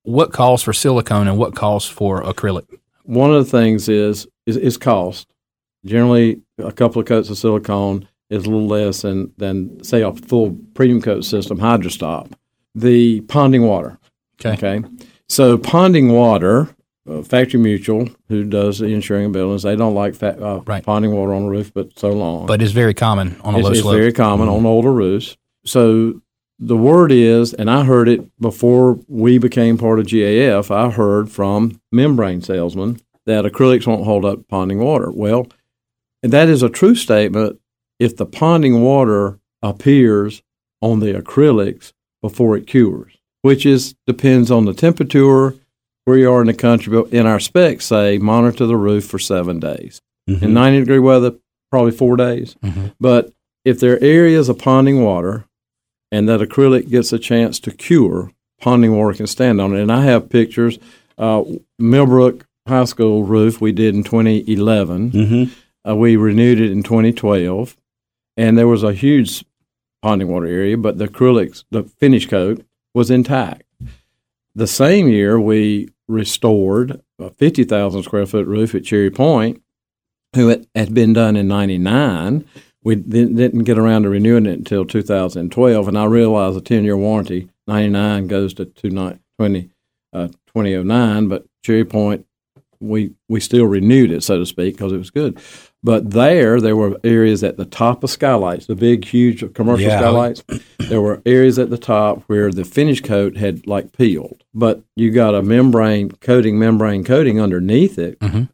what 0.02 0.34
calls 0.34 0.62
for 0.62 0.74
silicone 0.74 1.26
and 1.26 1.38
what 1.38 1.54
calls 1.56 1.86
for 1.88 2.22
acrylic? 2.22 2.78
One 3.04 3.32
of 3.32 3.42
the 3.42 3.50
things 3.50 3.88
is 3.88 4.28
is, 4.44 4.58
is 4.58 4.76
cost. 4.76 5.32
Generally, 5.82 6.42
a 6.58 6.72
couple 6.72 7.00
of 7.00 7.06
coats 7.08 7.30
of 7.30 7.38
silicone 7.38 8.06
is 8.30 8.46
a 8.46 8.50
little 8.50 8.66
less 8.68 9.02
than 9.02 9.32
than 9.36 9.82
say 9.84 10.02
a 10.02 10.12
full 10.12 10.56
premium 10.74 11.02
coat 11.02 11.24
system 11.24 11.58
hydrostop. 11.58 12.32
The 12.74 13.20
ponding 13.22 13.66
water. 13.66 13.98
Okay. 14.44 14.52
Okay. 14.78 14.88
So 15.28 15.58
ponding 15.58 16.12
water, 16.12 16.68
uh, 17.08 17.22
Factory 17.22 17.60
Mutual, 17.60 18.08
who 18.28 18.44
does 18.44 18.78
the 18.78 18.86
insuring 18.86 19.26
of 19.26 19.32
buildings, 19.32 19.62
they 19.64 19.76
don't 19.76 19.94
like 19.94 20.14
fa- 20.14 20.40
uh, 20.42 20.60
Right. 20.66 20.84
ponding 20.84 21.12
water 21.12 21.34
on 21.34 21.44
the 21.44 21.50
roof, 21.50 21.72
but 21.74 21.98
so 21.98 22.10
long. 22.10 22.46
But 22.46 22.62
it's 22.62 22.72
very 22.72 22.94
common 22.94 23.36
on 23.42 23.54
a 23.54 23.58
it's, 23.58 23.64
low 23.64 23.70
it's 23.72 23.80
slope. 23.82 23.96
very 23.96 24.12
common 24.12 24.48
on 24.48 24.64
older 24.66 24.92
roofs. 24.92 25.36
So 25.64 26.20
the 26.58 26.76
word 26.76 27.10
is, 27.12 27.52
and 27.54 27.70
I 27.70 27.84
heard 27.84 28.08
it 28.08 28.22
before 28.40 28.98
we 29.08 29.38
became 29.38 29.78
part 29.78 29.98
of 29.98 30.06
GAF. 30.06 30.70
I 30.70 30.90
heard 30.90 31.30
from 31.30 31.80
membrane 31.92 32.42
salesmen 32.42 32.98
that 33.26 33.44
acrylics 33.44 33.86
won't 33.86 34.04
hold 34.04 34.24
up 34.24 34.46
ponding 34.48 34.78
water. 34.78 35.10
Well, 35.12 35.46
that 36.22 36.48
is 36.48 36.62
a 36.62 36.68
true 36.68 36.94
statement 36.94 37.58
if 38.00 38.16
the 38.16 38.26
ponding 38.26 38.80
water 38.80 39.38
appears 39.62 40.42
on 40.80 40.98
the 41.00 41.12
acrylics 41.12 41.92
before 42.22 42.56
it 42.56 42.66
cures, 42.66 43.12
which 43.42 43.64
is 43.64 43.94
depends 44.06 44.50
on 44.50 44.64
the 44.64 44.74
temperature 44.74 45.54
where 46.06 46.18
you 46.18 46.32
are 46.32 46.40
in 46.40 46.46
the 46.48 46.54
country. 46.54 46.92
But 46.92 47.12
in 47.12 47.26
our 47.26 47.38
specs, 47.38 47.84
say 47.86 48.18
monitor 48.18 48.66
the 48.66 48.76
roof 48.76 49.04
for 49.04 49.18
seven 49.18 49.60
days. 49.60 50.00
Mhm. 50.28 50.42
In 50.42 50.54
90 50.54 50.80
degree 50.80 50.98
weather, 50.98 51.34
probably 51.70 51.92
four 51.92 52.16
days. 52.16 52.56
Mhm. 52.64 52.92
But 52.98 53.32
if 53.64 53.78
there 53.78 53.94
are 53.94 54.02
areas 54.02 54.48
of 54.48 54.56
ponding 54.58 55.04
water 55.04 55.44
and 56.10 56.28
that 56.28 56.40
acrylic 56.40 56.88
gets 56.88 57.12
a 57.12 57.18
chance 57.18 57.60
to 57.60 57.70
cure, 57.70 58.32
ponding 58.62 58.96
water 58.96 59.14
can 59.14 59.26
stand 59.26 59.60
on 59.60 59.76
it. 59.76 59.80
And 59.82 59.92
I 59.92 60.04
have 60.04 60.28
pictures. 60.30 60.78
Uh, 61.18 61.44
Millbrook 61.78 62.46
High 62.66 62.84
School 62.84 63.24
roof 63.24 63.60
we 63.60 63.72
did 63.72 63.94
in 63.94 64.02
2011. 64.04 65.10
Mhm. 65.10 65.50
Uh, 65.88 65.96
we 65.96 66.16
renewed 66.16 66.60
it 66.60 66.70
in 66.70 66.82
2012, 66.82 67.76
and 68.36 68.56
there 68.56 68.68
was 68.68 68.82
a 68.82 68.92
huge 68.92 69.44
ponding 70.04 70.28
water 70.28 70.46
area, 70.46 70.76
but 70.76 70.98
the 70.98 71.08
acrylics, 71.08 71.64
the 71.70 71.82
finish 71.82 72.26
coat, 72.26 72.64
was 72.94 73.10
intact. 73.10 73.62
The 74.54 74.66
same 74.66 75.08
year, 75.08 75.40
we 75.40 75.88
restored 76.08 77.00
a 77.18 77.30
50,000 77.30 78.02
square 78.02 78.26
foot 78.26 78.46
roof 78.46 78.74
at 78.74 78.84
Cherry 78.84 79.10
Point, 79.10 79.62
who 80.34 80.48
had, 80.48 80.66
had 80.74 80.94
been 80.94 81.12
done 81.12 81.36
in 81.36 81.48
99. 81.48 82.44
We 82.82 82.96
didn't, 82.96 83.64
get 83.64 83.78
around 83.78 84.02
to 84.02 84.08
renewing 84.08 84.46
it 84.46 84.58
until 84.58 84.84
2012, 84.84 85.88
and 85.88 85.98
I 85.98 86.04
realized 86.06 86.56
a 86.56 86.60
10 86.60 86.84
year 86.84 86.96
warranty, 86.96 87.50
99 87.66 88.26
goes 88.26 88.54
to 88.54 88.64
20, 88.64 89.70
uh, 90.12 90.28
2009, 90.28 91.28
but 91.28 91.46
Cherry 91.62 91.84
Point, 91.84 92.26
we, 92.80 93.12
we 93.28 93.40
still 93.40 93.66
renewed 93.66 94.10
it, 94.10 94.22
so 94.22 94.38
to 94.38 94.46
speak, 94.46 94.74
because 94.74 94.92
it 94.92 94.98
was 94.98 95.10
good. 95.10 95.38
But 95.82 96.10
there, 96.10 96.60
there 96.60 96.76
were 96.76 96.98
areas 97.04 97.42
at 97.44 97.56
the 97.56 97.64
top 97.64 98.02
of 98.04 98.10
skylights, 98.10 98.66
the 98.66 98.74
big, 98.74 99.04
huge 99.04 99.44
commercial 99.54 99.86
Yeah. 99.86 99.98
skylights. 100.00 100.42
There 100.78 101.00
were 101.00 101.22
areas 101.24 101.58
at 101.58 101.70
the 101.70 101.78
top 101.78 102.22
where 102.26 102.50
the 102.50 102.64
finish 102.64 103.00
coat 103.00 103.36
had 103.36 103.66
like 103.66 103.92
peeled, 103.92 104.44
but 104.54 104.82
you 104.96 105.10
got 105.10 105.34
a 105.34 105.42
membrane 105.42 106.10
coating, 106.10 106.58
membrane 106.58 107.04
coating 107.04 107.40
underneath 107.40 107.98
it 107.98 108.18
Mhm. 108.20 108.48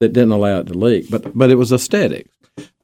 that 0.00 0.12
didn't 0.12 0.32
allow 0.32 0.60
it 0.60 0.66
to 0.68 0.74
leak. 0.74 1.06
But 1.10 1.36
but 1.36 1.50
it 1.50 1.56
was 1.56 1.72
aesthetic. 1.72 2.28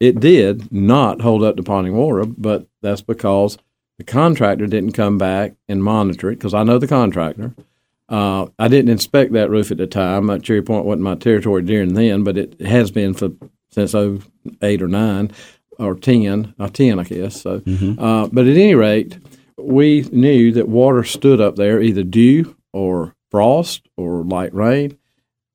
It 0.00 0.18
did 0.18 0.72
not 0.72 1.20
hold 1.20 1.44
up 1.44 1.56
to 1.56 1.62
ponding 1.62 1.92
water, 1.94 2.24
but 2.26 2.66
that's 2.83 3.02
because 3.02 3.56
the 3.98 4.04
contractor 4.04 4.66
didn't 4.66 4.92
come 4.92 5.16
back 5.18 5.54
and 5.68 5.83
monitor 5.85 6.30
it. 6.30 6.37
Because 6.37 6.54
I 6.54 6.64
know 6.64 6.78
the 6.78 6.88
contractor. 6.88 7.54
Uh, 8.11 8.46
I 8.59 8.68
didn't 8.68 8.90
inspect 8.90 9.33
that 9.33 9.51
roof 9.51 9.70
at 9.70 9.79
the 9.79 9.87
time. 9.87 10.29
Uh, 10.29 10.38
Cherry 10.38 10.62
Point 10.62 10.85
wasn't 10.85 11.03
my 11.03 11.14
territory 11.14 11.62
during 11.62 11.94
then, 11.94 12.25
but 12.25 12.37
it 12.37 12.61
has 12.61 12.90
been 12.90 13.14
for 13.14 13.31
since 13.70 13.94
08 13.94 14.83
or 14.83 14.88
9 14.88 15.31
or 15.79 15.94
10, 15.94 16.55
uh, 16.59 16.68
10, 16.68 16.99
I 16.99 17.05
guess. 17.05 17.40
So, 17.40 17.62
uh, 17.99 18.27
but 18.33 18.46
at 18.46 18.57
any 18.57 18.75
rate, 18.75 19.16
we 19.57 20.03
knew 20.11 20.51
that 20.53 20.68
water 20.68 21.05
stood 21.05 21.40
up 21.40 21.55
there, 21.55 21.81
either 21.81 22.03
dew 22.03 22.57
or 22.73 23.14
frost 23.31 23.87
or 23.96 24.25
light 24.25 24.53
rain, 24.53 24.99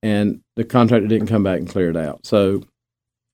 and 0.02 0.40
the 0.56 0.64
contractor 0.64 1.08
didn't 1.08 1.28
come 1.28 1.44
back 1.44 1.60
and 1.60 1.70
clear 1.70 1.90
it 1.90 1.98
out. 1.98 2.26
So, 2.26 2.64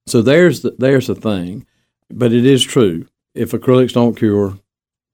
so 0.07 0.23
there's 0.23 0.61
the, 0.63 0.75
there's 0.79 1.07
the 1.07 1.15
thing. 1.15 1.67
But 2.09 2.33
it 2.33 2.45
is 2.45 2.63
true. 2.63 3.05
If 3.35 3.51
acrylics 3.51 3.93
don't 3.93 4.15
cure, 4.15 4.57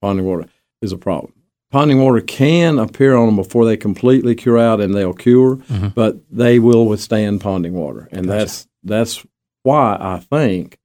ponding 0.04 0.24
water 0.24 0.48
is 0.82 0.92
a 0.92 0.98
problem. 0.98 1.34
Ponding 1.74 2.02
water 2.02 2.22
can 2.22 2.80
appear 2.80 3.16
on 3.16 3.26
them 3.26 3.36
before 3.36 3.66
they 3.66 3.76
completely 3.76 4.36
cure 4.36 4.58
out, 4.58 4.80
and 4.80 4.96
they'll 4.96 5.14
cure, 5.14 5.58
Mhm. 5.70 5.94
but 5.94 6.18
they 6.32 6.60
will 6.60 6.86
withstand 6.88 7.42
ponding 7.42 7.72
water, 7.74 8.08
and 8.12 8.26
Gotcha. 8.26 8.38
that's 8.38 8.68
that's 8.84 9.26
why 9.64 9.98
I 10.00 10.20
think 10.20 10.78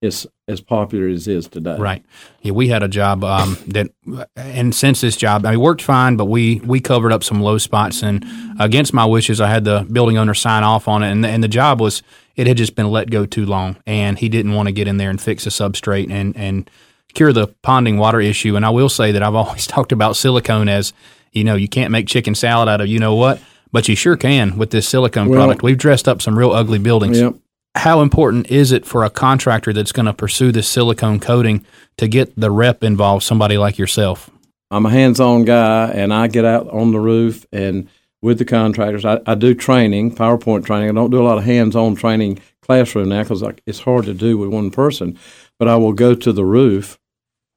it's 0.00 0.26
as 0.48 0.62
popular 0.62 1.08
as 1.08 1.28
it 1.28 1.34
is 1.36 1.46
today. 1.46 1.76
Right. 1.78 2.02
Yeah, 2.40 2.52
we 2.52 2.68
had 2.68 2.82
a 2.82 2.88
job 2.88 3.22
um, 3.22 3.58
that, 3.68 3.88
and 4.34 4.74
since 4.74 5.02
this 5.02 5.14
job, 5.14 5.44
I 5.44 5.50
mean, 5.50 5.60
worked 5.60 5.82
fine, 5.82 6.16
but 6.16 6.24
we 6.24 6.62
we 6.64 6.80
covered 6.80 7.12
up 7.12 7.22
some 7.22 7.42
low 7.42 7.58
spots, 7.58 8.02
and 8.02 8.24
against 8.58 8.94
my 8.94 9.04
wishes, 9.04 9.42
I 9.42 9.48
had 9.48 9.64
the 9.64 9.86
building 9.92 10.16
owner 10.16 10.32
sign 10.32 10.62
off 10.62 10.88
on 10.88 11.02
it, 11.02 11.10
and 11.12 11.26
and 11.26 11.44
the 11.44 11.48
job 11.48 11.82
was 11.82 12.02
it 12.34 12.46
had 12.46 12.56
just 12.56 12.74
been 12.74 12.88
let 12.90 13.10
go 13.10 13.26
too 13.26 13.44
long, 13.44 13.76
and 13.86 14.18
he 14.18 14.30
didn't 14.30 14.54
want 14.54 14.68
to 14.68 14.72
get 14.72 14.88
in 14.88 14.96
there 14.96 15.10
and 15.10 15.20
fix 15.20 15.44
the 15.44 15.50
substrate 15.50 16.10
and 16.10 16.34
and 16.34 16.70
cure 17.14 17.32
the 17.32 17.48
ponding 17.64 17.98
water 17.98 18.20
issue. 18.20 18.56
And 18.56 18.64
I 18.64 18.70
will 18.70 18.88
say 18.88 19.12
that 19.12 19.22
I've 19.22 19.34
always 19.42 19.66
talked 19.66 19.92
about 19.92 20.16
silicone 20.16 20.68
as 20.68 20.92
you 21.32 21.44
know 21.44 21.54
you 21.54 21.68
can't 21.68 21.90
make 21.92 22.06
chicken 22.06 22.34
salad 22.34 22.68
out 22.68 22.80
of 22.80 22.88
you 22.88 22.98
know 22.98 23.14
what, 23.14 23.40
but 23.72 23.88
you 23.88 23.94
sure 23.96 24.16
can 24.16 24.56
with 24.58 24.70
this 24.70 24.88
silicone 24.88 25.28
Well- 25.28 25.38
product. 25.38 25.62
We've 25.62 25.78
dressed 25.78 26.08
up 26.08 26.20
some 26.22 26.38
real 26.38 26.52
ugly 26.52 26.78
buildings 26.78 27.20
Yep. 27.20 27.34
how 27.76 28.00
important 28.00 28.50
is 28.50 28.72
it 28.72 28.84
for 28.84 29.04
a 29.04 29.10
contractor 29.10 29.72
that's 29.72 29.92
going 29.92 30.06
to 30.06 30.12
pursue 30.12 30.50
this 30.52 30.68
silicone 30.68 31.20
coating 31.20 31.64
to 31.98 32.08
get 32.08 32.34
the 32.38 32.50
rep 32.50 32.82
involved, 32.82 33.22
somebody 33.24 33.56
like 33.58 33.78
yourself? 33.78 34.28
I'm 34.72 34.86
a 34.86 34.90
hands-on 34.90 35.44
guy, 35.46 35.88
and 35.90 36.14
I 36.14 36.28
get 36.28 36.44
out 36.44 36.68
on 36.70 36.92
the 36.92 37.00
roof 37.00 37.44
and 37.52 37.88
with 38.22 38.38
the 38.38 38.44
contractors. 38.44 39.04
I, 39.04 39.18
I 39.26 39.34
do 39.34 39.52
training, 39.54 40.14
PowerPoint 40.14 40.64
training. 40.64 40.90
I 40.90 40.92
don't 40.92 41.10
do 41.10 41.20
a 41.20 41.26
lot 41.26 41.38
of 41.38 41.44
hands-on 41.44 41.96
training 41.96 42.38
classroom 42.62 43.08
now 43.08 43.22
because 43.24 43.42
it's 43.66 43.80
hard 43.80 44.04
to 44.04 44.14
do 44.14 44.38
with 44.38 44.50
one 44.50 44.70
person. 44.70 45.18
But 45.58 45.66
I 45.66 45.74
will 45.76 45.92
go 45.92 46.14
to 46.14 46.32
the 46.32 46.44
roof, 46.44 46.99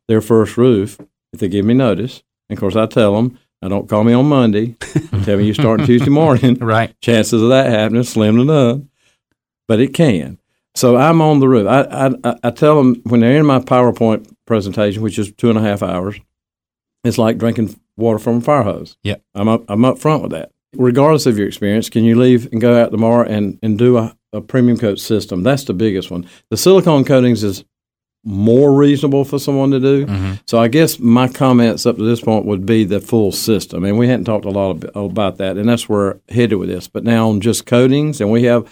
their 0.08 0.22
first 0.22 0.58
roof, 0.58 1.00
if 1.32 1.39
they 1.39 1.48
give 1.48 1.66
me 1.66 1.74
notice. 1.74 2.24
And 2.50 2.58
of 2.58 2.60
course, 2.62 2.76
I 2.76 2.86
tell 2.86 3.16
them, 3.16 3.38
"Now 3.62 3.70
don't 3.70 3.89
call 3.89 4.04
me 4.04 4.13
on 4.13 4.26
Monday. 4.28 4.74
tell 5.24 5.38
me 5.38 5.46
you 5.46 5.54
start 5.54 5.86
Tuesday 5.86 6.10
morning." 6.10 6.58
Right. 6.62 6.94
chances 7.02 7.42
of 7.42 7.50
that 7.50 7.70
happening 7.70 8.04
slim 8.04 8.38
to 8.38 8.46
none, 8.46 8.89
but 9.68 9.80
it 9.80 9.94
can. 9.94 10.39
So 10.76 10.98
I'm 10.98 11.22
on 11.22 11.39
the 11.39 11.48
roof. 11.48 11.68
I, 11.68 12.10
I, 12.24 12.36
I 12.44 12.50
tell 12.50 12.78
them 12.78 12.96
when 13.04 13.20
they're 13.20 13.38
in 13.38 13.46
my 13.46 13.60
PowerPoint 13.60 14.34
presentation, 14.48 15.04
which 15.04 15.20
is 15.20 15.32
two 15.32 15.50
and 15.50 15.58
a 15.58 15.62
half 15.62 15.84
hours, 15.84 16.20
it's 17.04 17.20
like 17.20 17.38
drinking 17.38 17.80
water 17.96 18.18
from 18.18 18.38
a 18.38 18.42
fire 18.42 18.63
hose. 18.63 18.98
Yeah. 19.04 19.18
I'm 19.36 19.48
up, 19.48 19.66
I'm 19.70 19.86
up 19.86 20.00
front 20.00 20.24
with 20.24 20.32
that. 20.32 20.52
Regardless 20.76 21.28
of 21.28 21.38
your 21.38 21.48
experience, 21.48 21.89
can 21.89 22.04
you 22.04 22.16
leave 22.16 22.52
and 22.52 22.60
go 22.60 22.82
out 22.82 22.89
tomorrow 22.92 23.28
and, 23.28 23.60
and 23.62 23.78
do 23.78 23.98
a, 24.00 24.18
a 24.32 24.42
premium 24.42 24.80
coat 24.80 24.98
system? 25.00 25.44
That's 25.44 25.66
the 25.66 25.76
biggest 25.76 26.10
one. 26.10 26.28
The 26.50 26.58
silicone 26.58 27.06
coatings 27.06 27.44
is 27.44 27.63
more 28.24 28.74
reasonable 28.74 29.26
for 29.26 29.38
someone 29.40 29.72
to 29.72 29.80
do. 29.80 30.06
Mm-hmm. 30.06 30.34
So 30.46 30.58
I 30.60 30.68
guess 30.70 30.98
my 31.00 31.28
comments 31.28 31.86
up 31.86 31.98
to 31.98 32.04
this 32.04 32.22
point 32.22 32.46
would 32.46 32.66
be 32.66 32.84
the 32.86 33.00
full 33.02 33.32
system, 33.32 33.84
and 33.84 33.98
we 33.98 34.08
hadn't 34.08 34.26
talked 34.26 34.46
a 34.46 34.50
lot 34.50 34.84
about 34.96 35.38
that, 35.38 35.58
and 35.58 35.68
that's 35.68 35.90
where 35.90 36.00
we're 36.00 36.20
headed 36.36 36.58
with 36.58 36.70
this. 36.70 36.88
But 36.88 37.04
now 37.04 37.30
on 37.30 37.42
just 37.42 37.66
coatings, 37.66 38.22
and 38.22 38.32
we 38.32 38.44
have 38.44 38.72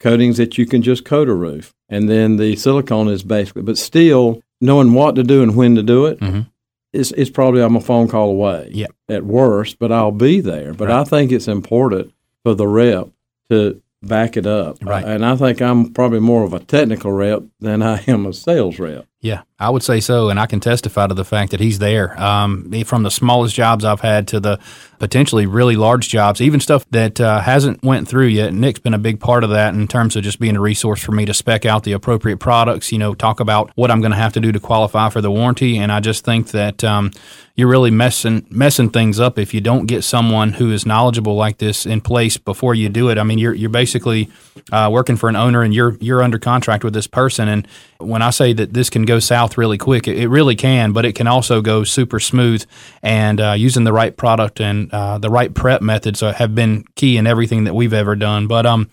coatings 0.00 0.36
that 0.38 0.56
you 0.58 0.66
can 0.66 0.82
just 0.82 1.04
coat 1.04 1.28
a 1.28 1.34
roof, 1.34 1.74
and 1.88 2.08
then 2.08 2.36
the 2.36 2.56
silicone 2.56 3.08
is 3.08 3.22
basically, 3.22 3.62
but 3.62 3.76
still 3.78 4.40
knowing 4.60 4.94
what 4.94 5.14
to 5.16 5.22
do 5.22 5.42
and 5.42 5.54
when 5.56 5.74
to 5.74 5.82
do 5.82 6.06
it 6.06 6.18
Mhm. 6.20 6.46
is 6.94 7.12
is 7.12 7.28
probably 7.28 7.60
I'm 7.60 7.76
a 7.76 7.80
phone 7.80 8.08
call 8.08 8.30
away. 8.30 8.70
Yep. 8.72 8.90
At 9.10 9.24
worst, 9.26 9.78
but 9.78 9.92
I'll 9.92 10.10
be 10.12 10.40
there. 10.40 10.72
But 10.72 10.88
Right. 10.88 11.00
I 11.00 11.04
think 11.04 11.30
it's 11.32 11.48
important 11.48 12.12
for 12.42 12.54
the 12.54 12.66
rep 12.66 13.08
to 13.50 13.80
back 14.06 14.36
it 14.36 14.46
up. 14.46 14.78
Right. 14.82 15.04
And 15.04 15.24
I 15.24 15.36
think 15.36 15.60
I'm 15.60 15.92
probably 15.92 16.20
more 16.20 16.44
of 16.44 16.52
a 16.52 16.60
technical 16.60 17.12
rep 17.12 17.42
than 17.60 17.82
I 17.82 18.02
am 18.06 18.26
a 18.26 18.32
sales 18.32 18.78
rep. 18.78 19.06
Yeah, 19.26 19.42
I 19.58 19.70
would 19.70 19.82
say 19.82 19.98
so, 19.98 20.28
and 20.28 20.38
I 20.38 20.46
can 20.46 20.60
testify 20.60 21.08
to 21.08 21.14
the 21.14 21.24
fact 21.24 21.50
that 21.50 21.58
he's 21.58 21.80
there. 21.80 22.16
Um, 22.22 22.70
from 22.84 23.02
the 23.02 23.10
smallest 23.10 23.56
jobs 23.56 23.84
I've 23.84 24.00
had 24.00 24.28
to 24.28 24.38
the 24.38 24.60
potentially 25.00 25.46
really 25.46 25.74
large 25.74 26.08
jobs, 26.08 26.40
even 26.40 26.60
stuff 26.60 26.88
that 26.92 27.20
uh, 27.20 27.40
hasn't 27.40 27.82
went 27.82 28.06
through 28.06 28.28
yet. 28.28 28.54
Nick's 28.54 28.78
been 28.78 28.94
a 28.94 28.98
big 28.98 29.18
part 29.18 29.42
of 29.42 29.50
that 29.50 29.74
in 29.74 29.88
terms 29.88 30.14
of 30.14 30.22
just 30.22 30.38
being 30.38 30.54
a 30.54 30.60
resource 30.60 31.02
for 31.02 31.10
me 31.10 31.24
to 31.24 31.34
spec 31.34 31.66
out 31.66 31.82
the 31.82 31.90
appropriate 31.90 32.36
products. 32.36 32.92
You 32.92 32.98
know, 32.98 33.14
talk 33.14 33.40
about 33.40 33.72
what 33.74 33.90
I'm 33.90 34.00
going 34.00 34.12
to 34.12 34.16
have 34.16 34.32
to 34.34 34.40
do 34.40 34.52
to 34.52 34.60
qualify 34.60 35.08
for 35.08 35.20
the 35.20 35.30
warranty, 35.30 35.76
and 35.76 35.90
I 35.90 35.98
just 35.98 36.24
think 36.24 36.52
that 36.52 36.84
um, 36.84 37.10
you're 37.56 37.68
really 37.68 37.90
messing 37.90 38.46
messing 38.48 38.90
things 38.90 39.18
up 39.18 39.40
if 39.40 39.52
you 39.52 39.60
don't 39.60 39.86
get 39.86 40.04
someone 40.04 40.52
who 40.52 40.70
is 40.70 40.86
knowledgeable 40.86 41.34
like 41.34 41.58
this 41.58 41.84
in 41.84 42.00
place 42.00 42.36
before 42.36 42.76
you 42.76 42.88
do 42.88 43.08
it. 43.08 43.18
I 43.18 43.24
mean, 43.24 43.38
you're 43.38 43.54
you're 43.54 43.70
basically 43.70 44.30
uh, 44.70 44.88
working 44.92 45.16
for 45.16 45.28
an 45.28 45.36
owner, 45.36 45.62
and 45.62 45.74
you're 45.74 45.96
you're 46.00 46.22
under 46.22 46.38
contract 46.38 46.84
with 46.84 46.94
this 46.94 47.06
person. 47.06 47.48
And 47.48 47.66
when 47.98 48.22
I 48.22 48.30
say 48.30 48.52
that 48.52 48.74
this 48.74 48.90
can 48.90 49.04
go 49.04 49.15
south 49.24 49.58
really 49.58 49.78
quick, 49.78 50.08
it, 50.08 50.18
it 50.18 50.28
really 50.28 50.56
can, 50.56 50.92
but 50.92 51.04
it 51.04 51.14
can 51.14 51.26
also 51.26 51.60
go 51.60 51.84
super 51.84 52.20
smooth. 52.20 52.64
And 53.02 53.40
uh, 53.40 53.52
using 53.52 53.84
the 53.84 53.92
right 53.92 54.16
product 54.16 54.60
and 54.60 54.92
uh, 54.92 55.18
the 55.18 55.30
right 55.30 55.52
prep 55.52 55.82
methods 55.82 56.22
uh, 56.22 56.32
have 56.32 56.54
been 56.54 56.84
key 56.94 57.16
in 57.16 57.26
everything 57.26 57.64
that 57.64 57.74
we've 57.74 57.92
ever 57.92 58.16
done. 58.16 58.46
But 58.46 58.66
um, 58.66 58.88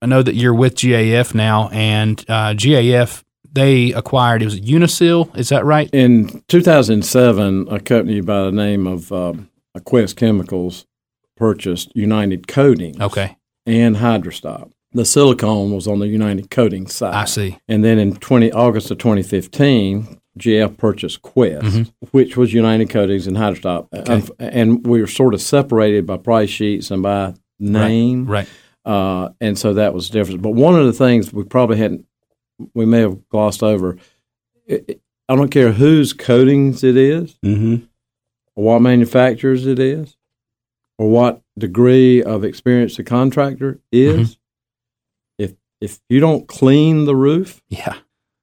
I 0.00 0.06
know 0.06 0.22
that 0.22 0.34
you're 0.34 0.54
with 0.54 0.74
GAF 0.76 1.34
now, 1.34 1.68
and 1.70 2.20
uh, 2.28 2.54
GAF 2.54 3.22
they 3.52 3.92
acquired 3.92 4.42
it 4.42 4.46
was 4.46 4.60
Unisil, 4.60 5.36
is 5.36 5.50
that 5.50 5.64
right? 5.64 5.90
In 5.92 6.42
2007, 6.48 7.68
a 7.70 7.80
company 7.80 8.20
by 8.20 8.44
the 8.44 8.52
name 8.52 8.86
of 8.86 9.12
um, 9.12 9.50
Quest 9.84 10.16
Chemicals 10.16 10.86
purchased 11.36 11.94
United 11.94 12.46
Coatings 12.48 13.00
Okay, 13.00 13.36
and 13.66 13.96
Hydrostop. 13.96 14.72
The 14.94 15.04
silicone 15.04 15.72
was 15.72 15.86
on 15.86 16.00
the 16.00 16.08
United 16.08 16.50
Coatings 16.50 16.94
side. 16.94 17.14
I 17.14 17.24
see. 17.24 17.58
And 17.68 17.82
then 17.84 17.98
in 17.98 18.16
20 18.16 18.52
August 18.52 18.90
of 18.90 18.98
2015, 18.98 20.20
GF 20.38 20.76
purchased 20.76 21.22
Quest, 21.22 21.90
which 22.10 22.36
was 22.36 22.52
United 22.52 22.90
Coatings 22.90 23.26
and 23.26 23.36
Hydrostop. 23.36 23.88
And, 23.92 24.30
and 24.38 24.86
we 24.86 25.00
were 25.00 25.06
sort 25.06 25.34
of 25.34 25.40
separated 25.42 26.06
by 26.06 26.16
price 26.18 26.50
sheets 26.50 26.90
and 26.90 27.02
by 27.02 27.34
name. 27.58 28.26
Right. 28.26 28.48
Uh, 28.84 29.30
and 29.40 29.58
so 29.58 29.74
that 29.74 29.94
was 29.94 30.10
different. 30.10 30.42
But 30.42 30.50
one 30.50 30.74
of 30.78 30.84
the 30.86 30.92
things 30.92 31.32
we 31.32 31.44
probably 31.44 31.76
hadn't, 31.78 32.04
we 32.74 32.84
may 32.84 33.00
have 33.00 33.28
glossed 33.28 33.62
over, 33.62 33.96
it, 34.66 35.00
I 35.28 35.36
don't 35.36 35.50
care 35.50 35.72
whose 35.72 36.12
coatings 36.12 36.82
it 36.84 36.96
is, 36.96 37.34
Mm-hmm. 37.44 37.84
or 38.56 38.64
what 38.64 38.82
manufacturers 38.82 39.66
it 39.66 39.78
is, 39.78 40.16
or 40.98 41.08
what 41.08 41.40
degree 41.56 42.22
of 42.22 42.44
experience 42.44 42.96
the 42.96 43.04
contractor 43.04 43.78
is. 43.90 44.32
If 44.32 44.36
if 45.82 45.98
you 46.08 46.20
don't 46.20 46.46
clean 46.48 47.04
the 47.04 47.16
roof, 47.16 47.60
Yeah. 47.68 47.96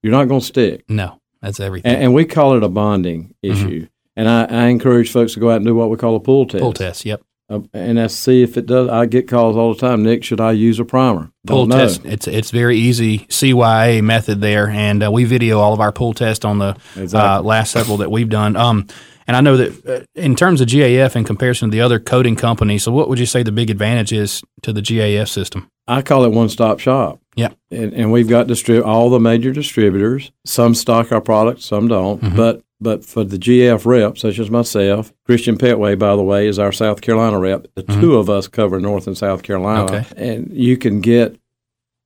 you're 0.04 0.12
not 0.12 0.28
going 0.28 0.42
to 0.42 0.46
stick. 0.46 0.84
No, 0.90 1.20
that's 1.42 1.60
everything. 1.60 1.94
And, 1.94 2.04
and 2.06 2.14
we 2.14 2.26
call 2.26 2.56
it 2.58 2.64
a 2.64 2.70
bonding 2.70 3.34
issue. 3.42 3.88
And 4.16 4.28
I, 4.28 4.44
I 4.46 4.66
encourage 4.66 5.12
folks 5.12 5.34
to 5.36 5.40
go 5.40 5.50
out 5.50 5.58
and 5.58 5.66
do 5.66 5.74
what 5.74 5.90
we 5.90 5.98
call 5.98 6.16
a 6.16 6.20
pull 6.20 6.46
test. 6.46 6.62
Pull 6.62 6.74
test. 6.74 7.06
Yep. 7.06 7.22
Uh, 7.52 7.62
and 7.74 7.98
that's 7.98 8.14
see 8.14 8.44
if 8.44 8.58
it 8.58 8.66
does. 8.68 8.90
I 8.90 9.06
get 9.08 9.28
calls 9.28 9.56
all 9.58 9.74
the 9.74 9.80
time. 9.80 10.04
Nick, 10.04 10.24
should 10.24 10.40
I 10.42 10.52
use 10.52 10.80
a 10.80 10.86
primer? 10.86 11.32
pull 11.48 11.66
Don't 11.66 11.70
know. 11.70 11.78
test. 11.88 12.06
It's 12.06 12.28
it's 12.28 12.52
very 12.52 12.78
easy 12.78 13.20
CYA 13.30 14.04
method 14.04 14.40
there, 14.42 14.70
and 14.70 15.04
uh, 15.04 15.12
we 15.12 15.24
video 15.24 15.58
all 15.60 15.74
of 15.74 15.80
our 15.80 15.92
pull 15.92 16.14
tests 16.14 16.46
on 16.46 16.60
the 16.60 16.76
uh, 16.96 17.42
last 17.42 17.72
several 17.72 17.98
that 17.98 18.12
we've 18.12 18.30
done. 18.30 18.56
Um, 18.56 18.86
and 19.30 19.36
I 19.36 19.42
know 19.42 19.58
that 19.58 19.86
uh, 19.86 20.06
in 20.16 20.36
terms 20.36 20.60
of 20.60 20.70
GAF 20.70 21.16
in 21.16 21.24
comparison 21.24 21.70
to 21.70 21.72
the 21.72 21.82
other 21.82 22.00
coating 22.00 22.36
companies, 22.36 22.82
so 22.82 22.92
what 22.92 23.10
would 23.10 23.20
you 23.20 23.28
say 23.28 23.44
the 23.44 23.52
big 23.52 23.70
advantage 23.70 24.12
is 24.12 24.42
to 24.64 24.74
the 24.74 24.82
GAF 24.82 25.30
system? 25.30 25.70
I 25.88 26.02
call 26.02 26.24
it 26.24 26.32
one 26.32 26.50
stop 26.50 26.80
shop. 26.80 27.20
Yeah. 27.36 27.50
And, 27.70 27.94
and 27.94 28.12
we've 28.12 28.28
got 28.28 28.48
distrib- 28.48 28.84
all 28.84 29.12
the 29.12 29.20
major 29.20 29.52
distributors. 29.52 30.32
Some 30.46 30.74
stock 30.74 31.12
our 31.12 31.22
products, 31.22 31.64
some 31.66 31.88
don't. 31.88 32.20
Mm-hmm. 32.20 32.36
But 32.36 32.64
but 32.82 33.06
for 33.06 33.24
the 33.24 33.38
GF 33.38 33.86
rep, 33.86 34.18
such 34.18 34.40
as 34.40 34.50
myself, 34.50 35.14
Christian 35.28 35.60
Petway, 35.60 36.00
by 36.00 36.16
the 36.16 36.24
way, 36.24 36.48
is 36.48 36.58
our 36.58 36.72
South 36.72 37.02
Carolina 37.02 37.38
rep. 37.38 37.68
The 37.76 37.84
two 37.84 38.16
of 38.16 38.32
us 38.32 38.48
cover 38.48 38.80
North 38.80 39.06
and 39.06 39.16
South 39.16 39.44
Carolina. 39.44 39.86
Mm-hmm. 39.86 40.14
Okay. 40.14 40.28
And 40.28 40.52
you 40.52 40.76
can 40.76 41.02
get 41.02 41.40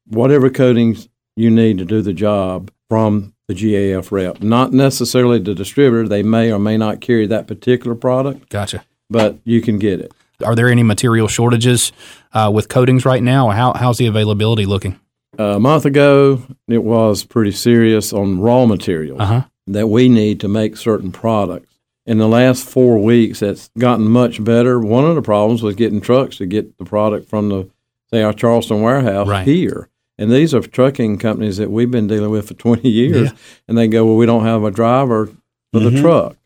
whatever 0.07 0.49
coatings 0.49 1.07
you 1.37 1.49
need 1.49 1.77
to 1.77 1.85
do 1.85 2.01
the 2.01 2.11
job 2.11 2.69
from 2.89 3.33
the 3.47 3.53
GAF 3.53 4.11
rep. 4.11 4.41
Not 4.41 4.71
necessarily 4.73 5.39
the 5.39 5.53
distributor. 5.55 6.07
They 6.07 6.23
may 6.23 6.51
or 6.51 6.59
may 6.59 6.77
not 6.77 7.01
carry 7.01 7.25
that 7.27 7.47
particular 7.47 7.95
product, 7.95 8.49
Gotcha. 8.49 8.83
but 9.09 9.37
you 9.43 9.61
can 9.61 9.79
get 9.79 9.99
it. 9.99 10.11
Are 10.45 10.55
there 10.55 10.69
any 10.69 10.83
material 10.83 11.27
shortages 11.27 11.91
uh, 12.33 12.51
with 12.53 12.69
coatings 12.69 13.05
right 13.05 13.23
now, 13.23 13.49
how, 13.49 13.73
how's 13.73 13.97
the 13.97 14.07
availability 14.07 14.65
looking? 14.65 14.99
a 15.39 15.59
month 15.59 15.83
ago, 15.85 16.43
it 16.67 16.83
was 16.83 17.23
pretty 17.23 17.51
serious 17.51 18.13
on 18.13 18.39
raw 18.39 18.67
materials 18.67 19.19
Uh 19.19 19.25
huh. 19.25 19.41
that 19.65 19.87
we 19.87 20.07
need 20.07 20.39
to 20.41 20.47
make 20.47 20.77
certain 20.77 21.11
products. 21.11 21.69
In 22.05 22.19
the 22.19 22.27
last 22.27 22.67
four 22.69 22.99
weeks, 22.99 23.39
that's 23.39 23.69
gotten 23.79 24.05
much 24.07 24.43
better. 24.43 24.79
One 24.79 25.05
of 25.05 25.15
the 25.15 25.21
problems 25.23 25.63
was 25.63 25.73
getting 25.75 26.01
trucks 26.01 26.37
to 26.37 26.45
get 26.45 26.77
the 26.77 26.85
product 26.85 27.29
from 27.29 27.49
the, 27.49 27.69
say, 28.11 28.21
our 28.21 28.33
Charleston 28.33 28.81
warehouse 28.81 29.27
Right. 29.27 29.47
here. 29.47 29.89
And 30.17 30.31
these 30.31 30.53
are 30.53 30.61
trucking 30.61 31.17
companies 31.17 31.57
that 31.57 31.71
we've 31.71 31.89
been 31.89 32.07
dealing 32.07 32.29
with 32.29 32.47
for 32.47 32.53
20 32.55 32.87
years. 32.87 33.31
Yeah. 33.31 33.37
And 33.67 33.77
they 33.77 33.87
go, 33.87 34.05
well, 34.05 34.15
we 34.15 34.25
don't 34.25 34.45
have 34.45 34.63
a 34.63 34.71
driver 34.71 35.27
for 35.71 35.79
the 35.79 35.89
mm-hmm. 35.89 36.01
truck. 36.01 36.37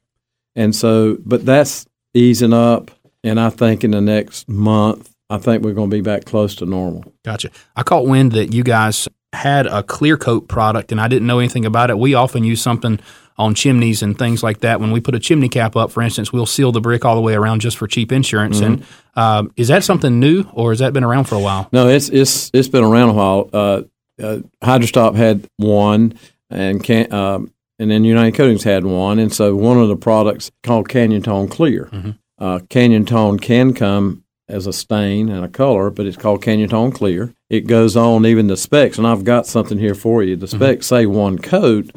And 0.56 0.76
so, 0.76 1.18
but 1.26 1.46
that's 1.46 1.86
easing 2.14 2.54
up. 2.54 2.92
And 3.24 3.40
I 3.40 3.50
think 3.50 3.84
in 3.84 3.92
the 3.92 4.02
next 4.02 4.48
month, 4.48 5.14
I 5.30 5.38
think 5.38 5.64
we're 5.64 5.74
going 5.74 5.90
to 5.90 5.96
be 5.96 6.02
back 6.02 6.26
close 6.26 6.56
to 6.56 6.66
normal. 6.66 7.14
Gotcha. 7.26 7.50
I 7.76 7.84
caught 7.84 8.08
wind 8.08 8.32
that 8.32 8.54
you 8.54 8.64
guys 8.64 9.08
had 9.34 9.68
a 9.68 9.84
clear 9.84 10.18
coat 10.18 10.48
product, 10.48 10.92
and 10.92 11.02
I 11.02 11.08
didn't 11.08 11.28
know 11.28 11.40
anything 11.40 11.66
about 11.66 11.90
it. 11.90 12.00
We 12.00 12.14
often 12.14 12.44
use 12.44 12.62
something 12.62 13.00
on 13.38 13.54
chimneys 13.54 14.02
and 14.02 14.18
things 14.18 14.42
like 14.42 14.62
that. 14.62 14.80
When 14.80 14.92
we 14.92 15.00
put 15.00 15.14
a 15.16 15.20
chimney 15.20 15.50
cap 15.50 15.76
up, 15.76 15.92
for 15.92 16.02
instance, 16.02 16.34
we'll 16.34 16.46
seal 16.46 16.72
the 16.72 16.82
brick 16.82 17.06
all 17.06 17.16
the 17.16 17.22
way 17.22 17.36
around 17.36 17.62
just 17.62 17.78
for 17.78 17.88
cheap 17.88 18.12
insurance. 18.12 18.60
And 18.62 18.86
um, 19.16 19.52
is 19.56 19.68
that 19.68 19.84
something 19.84 20.20
new, 20.20 20.46
or 20.54 20.72
has 20.72 20.80
that 20.80 20.94
been 20.94 21.04
around 21.04 21.26
for 21.26 21.36
a 21.36 21.40
while? 21.40 21.70
No, 21.72 21.88
it's 21.88 22.10
it's 22.10 22.50
it's 22.54 22.68
been 22.68 22.84
around 22.84 23.10
a 23.10 23.14
while. 23.14 23.50
Uh, 23.54 23.82
uh, 24.22 24.40
Hydrostop 24.64 25.16
had 25.16 25.48
one, 25.58 26.18
and 26.50 26.84
can, 26.84 27.12
um, 27.14 27.54
and 27.78 27.92
then 27.92 28.04
United 28.04 28.36
Coatings 28.36 28.64
had 28.64 28.86
one, 28.86 29.20
and 29.20 29.32
so 29.32 29.56
one 29.56 29.78
of 29.78 29.88
the 29.88 29.96
products 29.96 30.52
called 30.64 30.90
Canyon 30.90 31.22
Tone 31.22 31.48
Clear. 31.48 32.16
Uh, 32.40 32.60
Canyon 32.70 33.06
Tone 33.06 33.38
can 33.40 33.74
come 33.74 34.24
as 34.50 34.66
a 34.66 34.74
stain 34.74 35.30
and 35.30 35.44
a 35.44 35.48
color, 35.50 35.90
but 35.90 36.06
it's 36.06 36.18
called 36.18 36.42
Canyon 36.42 36.70
Tone 36.70 36.92
Clear. 36.92 37.34
It 37.50 37.68
goes 37.68 37.96
on 37.96 38.26
even 38.26 38.48
the 38.48 38.58
specs, 38.58 38.98
and 38.98 39.06
I've 39.06 39.24
got 39.24 39.46
something 39.46 39.78
here 39.78 39.96
for 39.96 40.24
you. 40.24 40.36
The 40.36 40.48
specs 40.48 40.88
say 40.88 41.06
one 41.06 41.38
coat, 41.38 41.92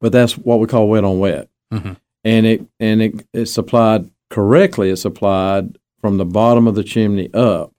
but 0.00 0.12
that's 0.12 0.36
what 0.38 0.60
we 0.60 0.66
call 0.66 0.88
wet 0.88 1.04
on 1.04 1.18
wet, 1.18 1.48
Mhm. 1.72 1.96
and 2.24 2.46
it 2.46 2.66
and 2.80 3.02
it 3.02 3.26
it's 3.32 3.56
applied 3.58 4.10
correctly. 4.30 4.90
It's 4.90 5.04
applied 5.04 5.78
from 6.00 6.16
the 6.18 6.24
bottom 6.24 6.66
of 6.66 6.74
the 6.74 6.84
chimney 6.84 7.32
up 7.32 7.72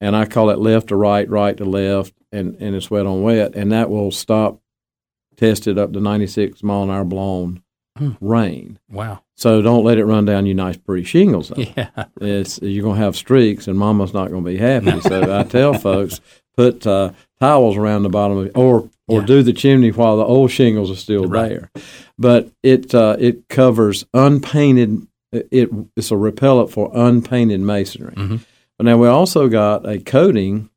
and 0.00 0.16
I 0.16 0.24
call 0.24 0.50
it 0.50 0.58
left 0.58 0.88
to 0.88 0.96
right, 0.96 1.28
right 1.28 1.56
to 1.56 1.64
left, 1.64 2.12
and, 2.32 2.56
and 2.60 2.74
it's 2.74 2.90
wet 2.90 3.06
on 3.06 3.22
wet, 3.22 3.54
and 3.54 3.70
that 3.70 3.88
will 3.88 4.10
stop 4.10 4.60
tested 5.36 5.78
up 5.78 5.92
to 5.92 6.00
96 6.00 6.62
mile 6.62 6.82
an 6.84 6.90
hour 6.90 7.04
blown 7.04 7.62
Hmm. 7.98 8.12
rain. 8.22 8.78
Wow. 8.90 9.20
So 9.36 9.60
don't 9.60 9.84
let 9.84 9.98
it 9.98 10.06
run 10.06 10.24
down 10.24 10.46
your 10.46 10.54
nice 10.56 10.78
pretty 10.78 11.04
shingles. 11.04 11.50
Though. 11.50 11.62
Yeah. 11.76 11.90
It's 12.22 12.58
you're 12.62 12.82
gonna 12.84 12.98
have 12.98 13.14
streaks, 13.16 13.68
and 13.68 13.78
Mama's 13.78 14.14
not 14.14 14.30
gonna 14.30 14.42
be 14.42 14.56
happy. 14.56 14.98
So 15.02 15.38
I 15.38 15.42
tell 15.44 15.74
folks 15.78 16.20
put 16.56 16.86
uh, 16.86 17.12
towels 17.38 17.76
around 17.76 18.02
the 18.04 18.08
bottom 18.08 18.38
of 18.38 18.46
it, 18.46 18.52
or 18.56 18.88
or 19.08 19.20
Yeah. 19.20 19.26
do 19.26 19.42
the 19.42 19.52
chimney 19.52 19.90
while 19.90 20.16
the 20.16 20.24
old 20.24 20.50
shingles 20.50 20.90
are 20.90 20.96
still 20.96 21.24
Right. 21.26 21.48
there. 21.48 21.70
But 22.18 22.50
it 22.62 22.94
uh, 22.94 23.16
it 23.18 23.48
covers 23.48 24.04
unpainted. 24.14 25.06
It 25.32 25.70
it's 25.96 26.10
a 26.10 26.16
repellent 26.16 26.70
for 26.70 26.90
unpainted 26.94 27.60
masonry. 27.60 28.14
Mhm. 28.14 28.40
But 28.78 28.84
now 28.86 28.96
we 28.98 29.08
also 29.08 29.48
got 29.48 29.88
a 29.88 29.98
coating 29.98 30.68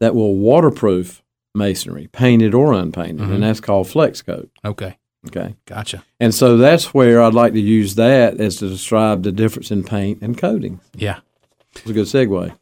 that 0.00 0.14
will 0.14 0.36
waterproof 0.36 1.22
masonry, 1.54 2.08
painted 2.12 2.54
or 2.54 2.72
unpainted, 2.72 3.26
Mhm. 3.26 3.34
and 3.34 3.42
that's 3.42 3.60
called 3.60 3.88
Flex 3.88 4.22
Coat. 4.22 4.48
Okay. 4.64 4.96
Okay. 5.28 5.54
Gotcha. 5.66 6.02
And 6.18 6.34
so 6.34 6.56
that's 6.56 6.94
where 6.94 7.20
I'd 7.20 7.34
like 7.34 7.52
to 7.52 7.60
use 7.60 7.96
that 7.96 8.40
as 8.40 8.56
to 8.56 8.68
describe 8.68 9.22
the 9.22 9.32
difference 9.32 9.70
in 9.70 9.82
paint 9.84 10.18
and 10.22 10.38
coating. 10.38 10.80
Yeah. 10.96 11.18
It's 11.76 11.90
a 11.90 11.92
good 11.92 12.06
segue. 12.06 12.52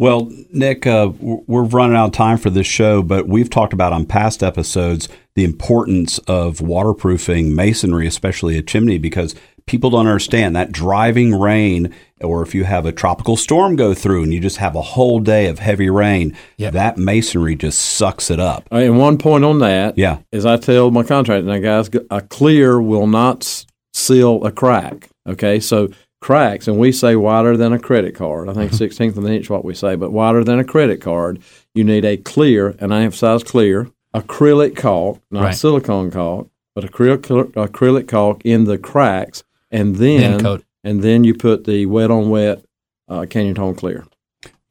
Well, 0.00 0.32
Nick, 0.50 0.86
uh, 0.86 1.10
we're 1.20 1.64
running 1.64 1.94
out 1.94 2.06
of 2.06 2.12
time 2.12 2.38
for 2.38 2.48
this 2.48 2.66
show, 2.66 3.02
but 3.02 3.28
we've 3.28 3.50
talked 3.50 3.74
about 3.74 3.92
on 3.92 4.06
past 4.06 4.42
episodes 4.42 5.10
the 5.34 5.44
importance 5.44 6.16
of 6.20 6.62
waterproofing 6.62 7.54
masonry, 7.54 8.06
especially 8.06 8.56
a 8.56 8.62
chimney, 8.62 8.96
because 8.96 9.34
people 9.66 9.90
don't 9.90 10.06
understand 10.06 10.56
that 10.56 10.72
driving 10.72 11.38
rain, 11.38 11.94
or 12.22 12.40
if 12.40 12.54
you 12.54 12.64
have 12.64 12.86
a 12.86 12.92
tropical 12.92 13.36
storm 13.36 13.76
go 13.76 13.92
through 13.92 14.22
and 14.22 14.32
you 14.32 14.40
just 14.40 14.56
have 14.56 14.74
a 14.74 14.80
whole 14.80 15.20
day 15.20 15.48
of 15.48 15.58
heavy 15.58 15.90
rain, 15.90 16.34
Yep. 16.56 16.72
that 16.72 16.96
masonry 16.96 17.54
just 17.54 17.78
sucks 17.78 18.30
it 18.30 18.40
up. 18.40 18.66
Uh, 18.72 18.76
And 18.76 18.98
one 18.98 19.18
point 19.18 19.44
on 19.44 19.58
that 19.58 19.98
Yeah. 19.98 20.18
is 20.32 20.46
I 20.46 20.56
tell 20.56 20.90
my 20.90 21.02
contractor, 21.02 21.46
now 21.46 21.58
guys, 21.58 21.90
a 22.10 22.22
clear 22.22 22.80
will 22.80 23.06
not 23.06 23.66
seal 23.92 24.42
a 24.46 24.50
crack. 24.50 25.10
Okay, 25.28 25.60
so 25.60 25.88
cracks, 26.20 26.68
and 26.68 26.78
we 26.78 26.92
say 26.92 27.16
wider 27.16 27.56
than 27.56 27.72
a 27.72 27.78
credit 27.78 28.14
card. 28.14 28.48
I 28.48 28.52
think 28.54 28.72
16th 28.72 29.16
of 29.16 29.24
an 29.24 29.32
inch, 29.32 29.48
what 29.50 29.64
we 29.64 29.74
say, 29.74 29.96
but 29.96 30.12
wider 30.12 30.44
than 30.44 30.58
a 30.58 30.64
credit 30.64 31.00
card, 31.00 31.40
you 31.74 31.82
need 31.84 32.04
a 32.04 32.16
clear, 32.16 32.74
and 32.78 32.92
I 32.94 33.02
emphasize 33.02 33.42
clear, 33.42 33.88
acrylic 34.14 34.76
caulk, 34.76 35.20
not 35.30 35.44
Right. 35.44 35.54
silicone 35.54 36.10
caulk, 36.10 36.50
but 36.74 36.84
acrylic, 36.84 37.52
acrylic 37.54 38.06
caulk 38.08 38.42
in 38.44 38.64
the 38.64 38.78
cracks, 38.78 39.44
and 39.70 39.96
then, 39.96 40.32
Then 40.32 40.40
and 40.84 41.02
then 41.02 41.24
you 41.24 41.34
put 41.34 41.64
the 41.64 41.86
wet 41.86 42.10
on 42.10 42.28
wet 42.30 42.64
uh, 43.08 43.26
Canyon 43.28 43.54
Tone 43.54 43.74
Clear. 43.74 44.04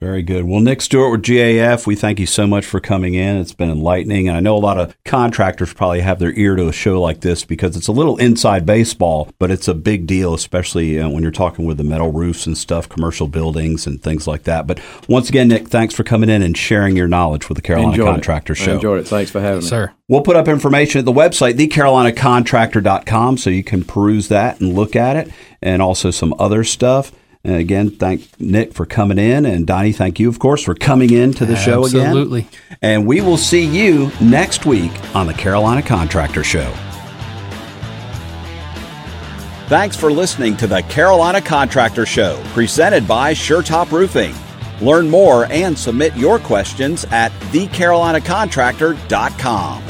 Very 0.01 0.23
good. 0.23 0.45
Well, 0.45 0.61
Nick 0.61 0.81
Stewart 0.81 1.11
with 1.11 1.23
GAF, 1.23 1.85
we 1.85 1.93
thank 1.93 2.21
you 2.21 2.25
so 2.25 2.47
much 2.47 2.65
for 2.65 2.79
coming 2.79 3.15
in. 3.15 3.35
It's 3.35 3.51
been 3.51 3.69
enlightening. 3.69 4.29
And 4.29 4.37
I 4.37 4.39
know 4.39 4.55
a 4.55 4.57
lot 4.57 4.79
of 4.79 4.95
contractors 5.03 5.73
probably 5.73 5.99
have 5.99 6.19
their 6.19 6.31
ear 6.39 6.55
to 6.55 6.69
a 6.69 6.71
show 6.71 7.01
like 7.01 7.19
this 7.19 7.43
because 7.43 7.75
it's 7.75 7.89
a 7.89 7.91
little 7.91 8.15
inside 8.15 8.65
baseball, 8.65 9.29
but 9.39 9.51
it's 9.51 9.67
a 9.67 9.73
big 9.73 10.07
deal, 10.07 10.33
especially 10.33 10.97
uh, 10.97 11.09
when 11.09 11.21
you're 11.21 11.33
talking 11.33 11.65
with 11.65 11.75
the 11.75 11.83
metal 11.83 12.13
roofs 12.13 12.47
and 12.47 12.57
stuff, 12.57 12.87
commercial 12.87 13.27
buildings 13.27 13.85
and 13.85 14.01
things 14.01 14.25
like 14.25 14.43
that. 14.43 14.67
But 14.67 14.79
once 15.09 15.27
again, 15.27 15.49
Nick, 15.49 15.67
thanks 15.67 15.93
for 15.93 16.05
coming 16.05 16.29
in 16.29 16.43
and 16.43 16.57
sharing 16.57 16.95
your 16.95 17.09
knowledge 17.09 17.49
with 17.49 17.57
the 17.57 17.61
Carolina 17.61 17.91
Enjoyed 17.91 18.07
it. 18.07 18.11
Contractor 18.11 18.53
I 18.53 18.55
Show. 18.55 18.75
enjoyed 18.75 18.99
it. 19.01 19.07
Thanks 19.09 19.31
for 19.31 19.41
having 19.41 19.63
me. 19.63 19.67
Sir. 19.67 19.91
We'll 20.07 20.21
put 20.21 20.37
up 20.37 20.47
information 20.47 20.99
at 20.99 21.05
the 21.05 21.11
website, 21.11 21.55
thecarolinacontractor.com, 21.55 23.37
so 23.37 23.49
you 23.49 23.65
can 23.65 23.83
peruse 23.83 24.29
that 24.29 24.61
and 24.61 24.75
look 24.75 24.95
at 24.95 25.17
it, 25.17 25.33
and 25.61 25.81
also 25.81 26.09
some 26.09 26.33
other 26.39 26.63
stuff. 26.63 27.11
And 27.43 27.55
again, 27.55 27.89
thank 27.91 28.39
Nick 28.39 28.73
for 28.73 28.85
coming 28.85 29.17
in, 29.17 29.45
and 29.45 29.65
Donnie, 29.65 29.93
thank 29.93 30.19
you, 30.19 30.27
of 30.27 30.39
course, 30.39 30.61
for 30.61 30.75
coming 30.75 31.13
in 31.13 31.31
to 31.35 31.45
the 31.45 31.55
show 31.55 31.85
again. 31.85 32.07
Absolutely. 32.07 32.49
And 32.81 33.07
we 33.07 33.21
will 33.21 33.37
see 33.37 33.63
you 33.63 34.11
next 34.19 34.65
week 34.65 34.91
on 35.15 35.25
the 35.25 35.33
Carolina 35.33 35.81
Contractor 35.81 36.43
Show. 36.43 36.69
Thanks 39.67 39.95
for 39.95 40.11
listening 40.11 40.57
to 40.57 40.67
the 40.67 40.81
Carolina 40.83 41.41
Contractor 41.41 42.05
Show, 42.05 42.43
presented 42.47 43.07
by 43.07 43.33
SureTop 43.33 43.91
Roofing. 43.91 44.35
Learn 44.81 45.09
more 45.09 45.45
and 45.45 45.77
submit 45.77 46.17
your 46.17 46.39
questions 46.39 47.05
at 47.11 47.31
thecarolinacontractor.com. 47.51 49.83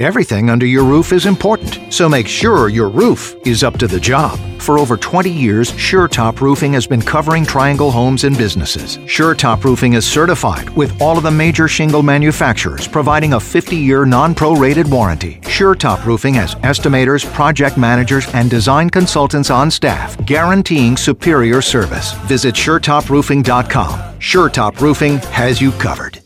Everything 0.00 0.48
under 0.48 0.64
your 0.64 0.84
roof 0.84 1.12
is 1.12 1.26
important, 1.26 1.92
so 1.92 2.08
make 2.08 2.28
sure 2.28 2.68
your 2.68 2.88
roof 2.88 3.34
is 3.44 3.64
up 3.64 3.78
to 3.80 3.88
the 3.88 3.98
job. 3.98 4.38
For 4.60 4.78
over 4.78 4.96
20 4.96 5.28
years, 5.28 5.72
SureTop 5.72 6.40
Roofing 6.40 6.72
has 6.74 6.86
been 6.86 7.02
covering 7.02 7.44
Triangle 7.44 7.90
homes 7.90 8.22
and 8.22 8.38
businesses. 8.38 8.98
SureTop 8.98 9.64
Roofing 9.64 9.94
is 9.94 10.06
certified 10.06 10.70
with 10.70 11.02
all 11.02 11.16
of 11.16 11.24
the 11.24 11.32
major 11.32 11.66
shingle 11.66 12.04
manufacturers, 12.04 12.86
providing 12.86 13.32
a 13.32 13.38
50-year 13.38 14.04
non-prorated 14.04 14.88
warranty. 14.88 15.40
SureTop 15.42 16.04
Roofing 16.04 16.34
has 16.34 16.54
estimators, 16.56 17.26
project 17.32 17.76
managers, 17.76 18.32
and 18.34 18.48
design 18.48 18.88
consultants 18.88 19.50
on 19.50 19.68
staff, 19.68 20.16
guaranteeing 20.24 20.96
superior 20.96 21.60
service. 21.60 22.12
Visit 22.28 22.54
SureTopRoofing.com. 22.54 23.98
SureTop 24.20 24.80
Roofing 24.80 25.18
has 25.32 25.60
you 25.60 25.72
covered. 25.72 26.17